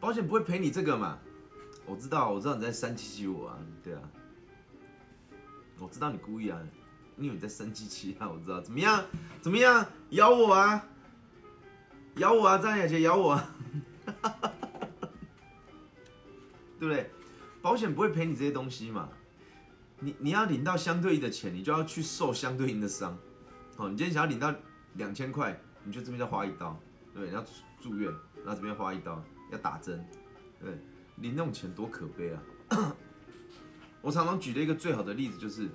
[0.00, 1.18] 保险不会赔你这个嘛？
[1.84, 4.00] 我知道，我知道你在生气气我啊，对啊，
[5.78, 6.58] 我知道你故意啊，
[7.18, 9.04] 因为你在生气气啊，我知道，怎么样？
[9.42, 9.86] 怎么样？
[10.10, 10.84] 咬我啊！
[12.20, 12.58] 咬我啊！
[12.58, 13.54] 张雅姐咬我，啊！
[16.78, 17.10] 对不对？
[17.62, 19.08] 保险不会赔你这些东西嘛？
[20.00, 23.16] 你你要领到相对应的钱，你就要去受相对应的伤。
[23.76, 24.54] 哦，你今天想要领到
[24.94, 26.78] 两千块，你就这边再花一刀，
[27.14, 27.42] 对，你要
[27.80, 28.12] 住院，
[28.44, 30.06] 然后这边花一刀，要打针，
[30.60, 30.70] 对，
[31.16, 32.42] 领那种钱多可悲啊！
[34.02, 35.70] 我常常举的一个最好的例子就是，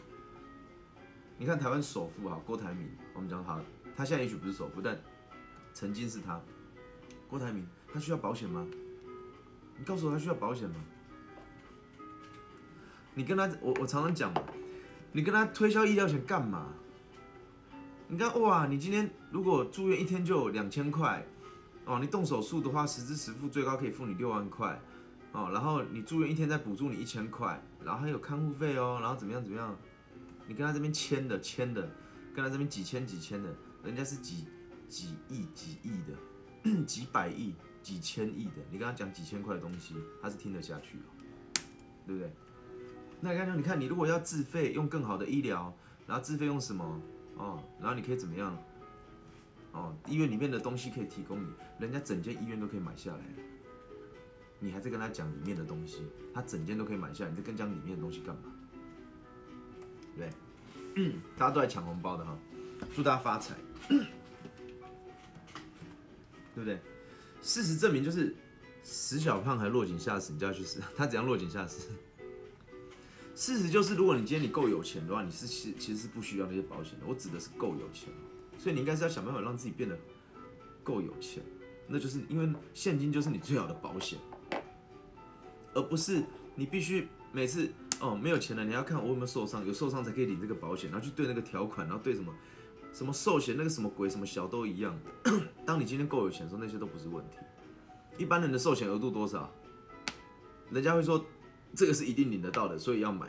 [1.40, 3.60] 你看台湾首富哈郭台铭，我们讲他，
[3.96, 4.96] 他现在也许不是首富，但
[5.76, 6.42] 曾经是他。
[7.30, 8.66] 郭台铭，他需要保险吗？
[9.78, 10.76] 你告诉我他需要保险吗？
[13.14, 14.34] 你跟他，我我常常讲，
[15.12, 16.70] 你跟他推销医疗险干嘛？
[18.08, 21.26] 你看哇，你今天如果住院一天就两千块，
[21.84, 24.80] 哦，你动手术的话，实支实付最高可以付你六万块，
[25.34, 29.76] 哦，然后你住院一天再补助你一千块，然后还有看护费哦，然后怎么样怎么样？
[30.48, 31.82] 你跟他这边签的签的，
[32.34, 33.54] 跟他这边几千几千的，
[33.84, 34.46] 人家是几
[34.88, 41.10] 几亿几亿的， 几百亿几千亿的，你跟他讲几千块的东西，他是听得下去哦，
[42.08, 42.32] 对不对？
[43.22, 45.74] 那刚刚你看，你如果要自费用更好的医疗，
[46.06, 47.02] 然后自费用什么
[47.38, 48.58] 哦，然后你可以怎么样？
[49.72, 51.48] 哦，医院里面的东西可以提供你，
[51.80, 53.20] 人家整间医院都可以买下来
[54.60, 58.44] 你还在跟他讲里面的东西，他整间都可以买下，你在跟讲里面的东西干嘛？
[60.16, 60.30] 对，
[61.38, 62.38] 大家都在抢红包的哈，
[62.96, 63.54] 祝大家发财，
[66.56, 66.80] 对不对？
[67.42, 68.34] 事实证明就是
[68.82, 71.90] 死小胖还落井下石，你就要去死， 他怎样落井下石？
[73.36, 77.06] 事实就是，如果你今天你够有钱的话，你是其其实是不需要那些保险的。
[77.06, 78.08] 我指的是够有钱，
[78.58, 80.00] 所以你应该是要想办法让自己变得
[80.84, 81.44] 够有钱。
[81.88, 84.18] 那就是因为现金就是你最好的保险，
[85.74, 86.24] 而不是
[86.56, 92.34] 你必须每次哦没有钱了，你要看我有没有受伤，有受伤才可以领这个保险，然后去对那个条款，然后对什么
[92.96, 94.98] 什么寿险那个什么鬼什么小都一样。
[95.68, 97.38] 当你今天够有钱的时候，那些都不是问题。
[98.18, 99.52] 一般人的寿险额度多少？
[100.72, 101.24] 人家会说。
[101.78, 103.28] 这个是一定领得到的，所以要买。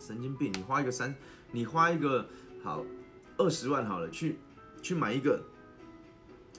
[0.00, 0.52] 神经病！
[0.52, 1.14] 你花一个三，
[1.52, 2.26] 你花一个
[2.64, 2.84] 好
[3.36, 4.40] 二十万好了，去
[4.82, 5.40] 去买一个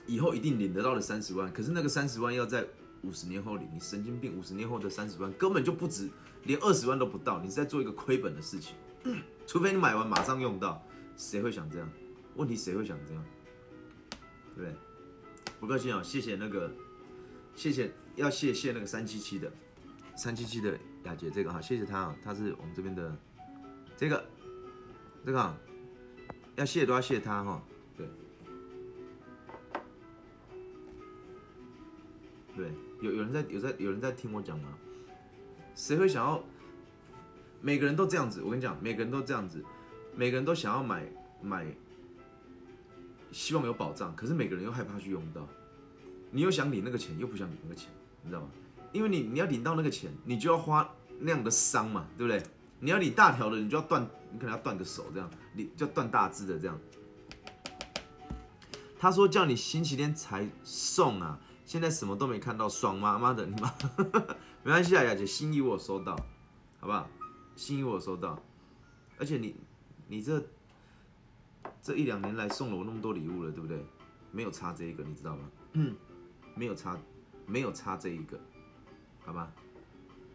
[0.06, 2.66] 以后一定领得到的三十万，可是那个三十万要在
[3.02, 4.34] 五十年后领，你神经病！
[4.38, 6.08] 五十年后的三十万根本就不值，
[6.44, 8.74] 连二十万都不到，你是在做一个亏本的事情。
[9.46, 10.82] 除非你买完马上用到，
[11.16, 11.88] 谁会想这样？
[12.36, 13.24] 问题谁会想这样？
[14.56, 14.74] 对不对？
[15.60, 16.70] 不客气啊，谢谢那个，
[17.54, 19.50] 谢谢要谢谢那个三七七的。
[20.16, 23.16] 三七七的雅姐这个哈，谢谢他啊，他是我们这边的
[23.96, 24.24] 这个
[25.24, 25.56] 这个
[26.56, 27.62] 要谢都要谢他哈，
[27.96, 28.06] 对
[32.54, 34.78] 对，有有人在有在有人在听我讲吗？
[35.74, 36.42] 谁会想要？
[37.60, 39.64] 每个人都这样子，我跟你讲，每个人都这样子，
[40.16, 41.04] 每个人都想要买
[41.42, 41.66] 买，
[43.32, 45.46] 希望有保障，可是每个人又害怕去用到，
[46.30, 47.90] 你又想领那个钱，又不想领那个钱，
[48.22, 48.48] 你知道吗？
[48.92, 50.88] 因为你你要领到那个钱，你就要花
[51.18, 52.42] 那样的伤嘛，对不对？
[52.80, 56.78] 你要领大条的，你就要断，你可能要断个手这样，你就断大只的这样。
[58.98, 63.74] 他说叫你星期天才送啊，现在什么都没看到，爽妈妈的你妈，
[64.62, 66.14] 没关系啊，雅姐心意我收到，
[66.80, 67.08] 好不好？
[67.56, 68.42] 心意我收到，
[69.18, 69.56] 而且你
[70.08, 70.42] 你这
[71.82, 73.84] 这一两年来送了我那么多礼物了，对不对？
[74.30, 75.50] 没有差这一个，你知道吗？
[76.56, 76.98] 没有差，
[77.46, 78.38] 没有差这一个。
[79.24, 79.52] 好吧，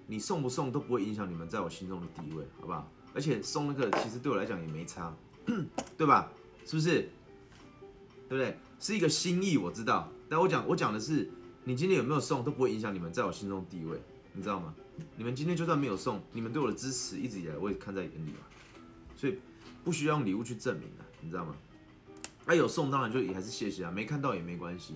[0.07, 2.89] 你送不送都不会影响你们在我心中的地位，好不好？
[3.13, 5.15] 而且送那个其实对我来讲也没差，
[5.97, 6.31] 对吧？
[6.65, 7.09] 是不是？
[8.27, 8.57] 对不对？
[8.79, 10.11] 是一个心意，我知道。
[10.29, 11.29] 但我讲我讲的是，
[11.63, 13.99] 你今天有没有送都不会影响你们在我心中地位，
[14.33, 14.73] 你知道吗？
[15.17, 18.39] 你们今天就算没有送，你们对我的支持一直以来我也看在眼里嘛，
[19.15, 19.39] 所以
[19.83, 21.55] 不需要用礼物去证明的，你知道吗？
[22.45, 24.95] 那有送当然就也还是谢谢啊，没看到也没关系，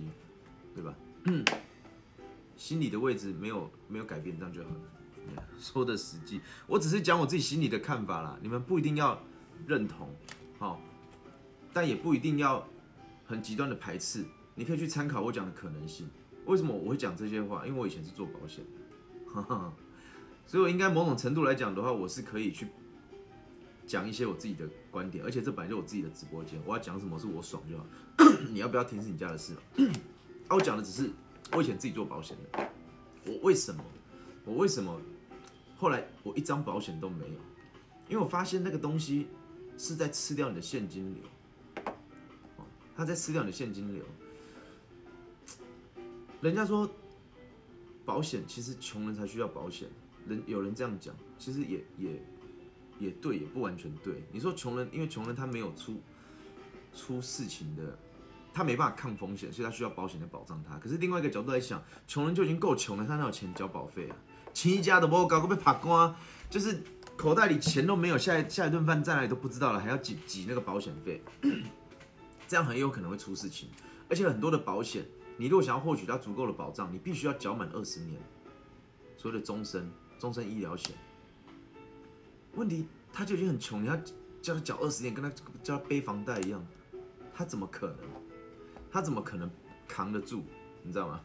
[0.74, 0.94] 对吧？
[2.56, 4.76] 心里的位置没有没有改变，这样就好了。
[5.58, 9.18] 说的实际，我只是讲我自己心里的看法啦，你们不一定要
[9.66, 10.08] 认同，
[10.58, 10.80] 好，
[11.72, 12.66] 但也不一定要
[13.24, 14.24] 很极端的排斥。
[14.54, 16.08] 你可以去参考我讲的可能性。
[16.44, 17.66] 为什么我会讲这些话？
[17.66, 18.64] 因为我以前是做保险
[19.34, 19.42] 的，
[20.46, 22.68] 所以我应该某种程度来讲的话，我是可以去
[23.86, 25.24] 讲一些我自己的观点。
[25.24, 27.86] 而且这本来就我自己的直播间，我要讲什么是我爽就好，
[28.50, 29.54] 你要不要听是你家的事。
[30.48, 31.10] 啊，我讲的只是。
[31.52, 32.70] 我以前自己做保险的，
[33.26, 33.84] 我为什么？
[34.46, 34.98] 我为什么
[35.76, 37.34] 后来我一张保险都没有？
[38.08, 39.28] 因为我发现那个东西
[39.76, 41.84] 是在吃掉你的现金流，
[42.56, 42.64] 哦，
[42.96, 44.02] 他在吃掉你的现金流。
[46.40, 46.90] 人家说
[48.04, 49.86] 保险其实穷人才需要保险，
[50.26, 52.22] 人有人这样讲，其实也也
[52.98, 54.24] 也对，也不完全对。
[54.32, 56.00] 你说穷人，因为穷人他没有出
[56.94, 57.98] 出事情的。
[58.56, 60.78] 他没办法抗风险，所以他需要保险来保障他。
[60.78, 64.16] 可是另外一个角度来想，穷人就已经够穷了，他哪有钱交保费啊？
[64.52, 66.14] 亲一家的不搞个被扒光，
[66.48, 66.80] 就是
[67.16, 71.20] 口袋里钱都没有，下一下一顿饭在哪里都不知道了，还要挤挤那个保险费，
[72.46, 73.68] 这样很有可能会出事情。
[74.08, 75.04] 而且很多的保险，
[75.36, 78.20] 你如果想要获取到足够的保障，你必须要缴满二十年，
[79.16, 80.94] 所谓的终身终身医疗险。
[82.56, 83.96] 问题他就已经很穷，你要
[84.42, 85.30] 叫他缴二十年，跟他
[85.62, 86.64] 叫他背房贷一样，
[87.34, 87.96] 他怎么可能？
[88.90, 89.50] 他怎么可能
[89.88, 90.42] 扛得住？
[90.82, 91.20] 你知道吗？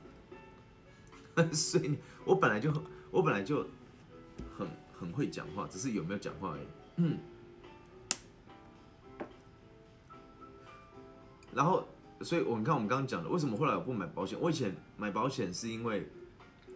[1.54, 2.74] 所以，我本来就
[3.12, 3.66] 我本来就
[4.58, 4.68] 很
[5.00, 6.68] 很会讲话，只是有没有讲话而已。
[6.98, 7.18] 嗯。
[11.54, 11.88] 然后，
[12.22, 14.38] 所以我们看我们刚刚讲的，为什么后来我不买保险？
[14.40, 16.10] 我以前买保险是因为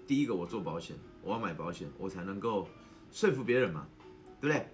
[0.07, 2.67] 第一个我做保险，我要买保险，我才能够
[3.11, 3.87] 说服别人嘛，
[4.43, 4.67] 对不对？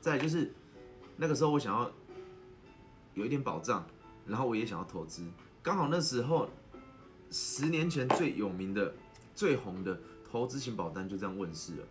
[0.00, 0.52] 再就是
[1.16, 1.90] 那个时候我想要
[3.14, 3.84] 有一点保障，
[4.24, 5.26] 然后我也想要投资。
[5.64, 6.48] 刚好那时候，
[7.32, 8.94] 十年前最有名的、
[9.34, 10.00] 最红的
[10.30, 11.86] 投资型保单就这样问世了。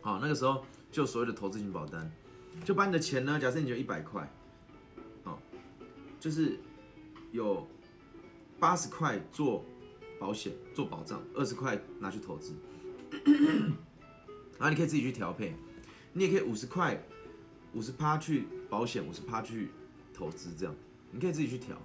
[0.00, 2.10] 好，那个时候就所谓的投资型保单，
[2.64, 4.32] 就把你的钱呢，假设你有一百块，
[5.24, 5.38] 哦，
[6.18, 6.58] 就是
[7.32, 7.68] 有
[8.58, 9.62] 八十块做
[10.18, 12.54] 保险做保障，二十块拿去投资，
[14.58, 15.54] 然后你可以自己去调配，
[16.12, 17.00] 你也可以五十块，
[17.74, 19.70] 五十趴去保险，五十趴去
[20.14, 20.74] 投资，这样
[21.10, 21.76] 你可以自己去调。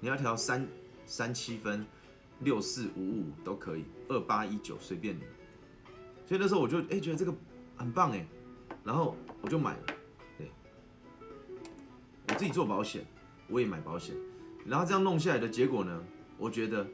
[0.00, 0.66] 你要调三
[1.06, 1.86] 三七分，
[2.40, 5.22] 六四五五都可以，二八一九随便你。
[6.26, 7.34] 所以那时候我就哎觉得这个
[7.76, 8.26] 很棒哎，
[8.84, 9.82] 然后我就买了。
[10.38, 10.50] 对，
[12.28, 13.04] 我自己做保险，
[13.48, 14.14] 我也买保险，
[14.64, 16.02] 然后这样弄下来的结果呢，
[16.38, 16.86] 我觉得，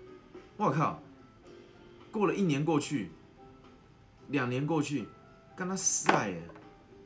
[0.57, 1.03] 我靠，
[2.11, 3.11] 过了一年过去，
[4.29, 5.07] 两年过去，
[5.57, 6.43] 跟他晒哎，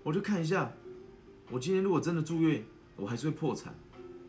[0.02, 0.70] 我就看一下，
[1.50, 2.62] 我今天如果真的住院，
[2.96, 3.74] 我还是会破产，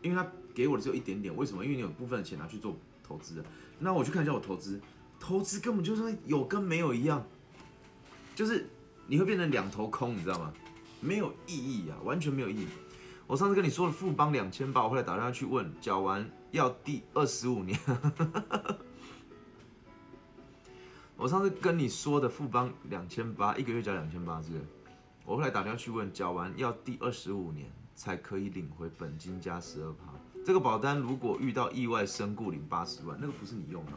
[0.02, 0.26] 因为他。
[0.54, 1.64] 给我的只有一点点，为什么？
[1.64, 3.44] 因为你有部分的钱拿去做投资。
[3.80, 4.80] 那我去看一下我投资，
[5.18, 7.26] 投资根本就是有跟没有一样，
[8.36, 8.70] 就是
[9.08, 10.54] 你会变成两头空，你知道吗？
[11.00, 12.68] 没有意义啊，完全没有意义。
[13.26, 17.76] 我上次跟你说了富邦两千八，我后来打电话去问，缴完要第二十五年。
[21.16, 24.50] 我上次跟你说的富邦两千八，一个月交两千八是？
[25.24, 30.12] 我后来打电话去问，缴完要第二十五年才可以领回本金加十二趴。
[30.44, 33.92] 这个保单如果遇到意外身故领八十万，那个不是你用的，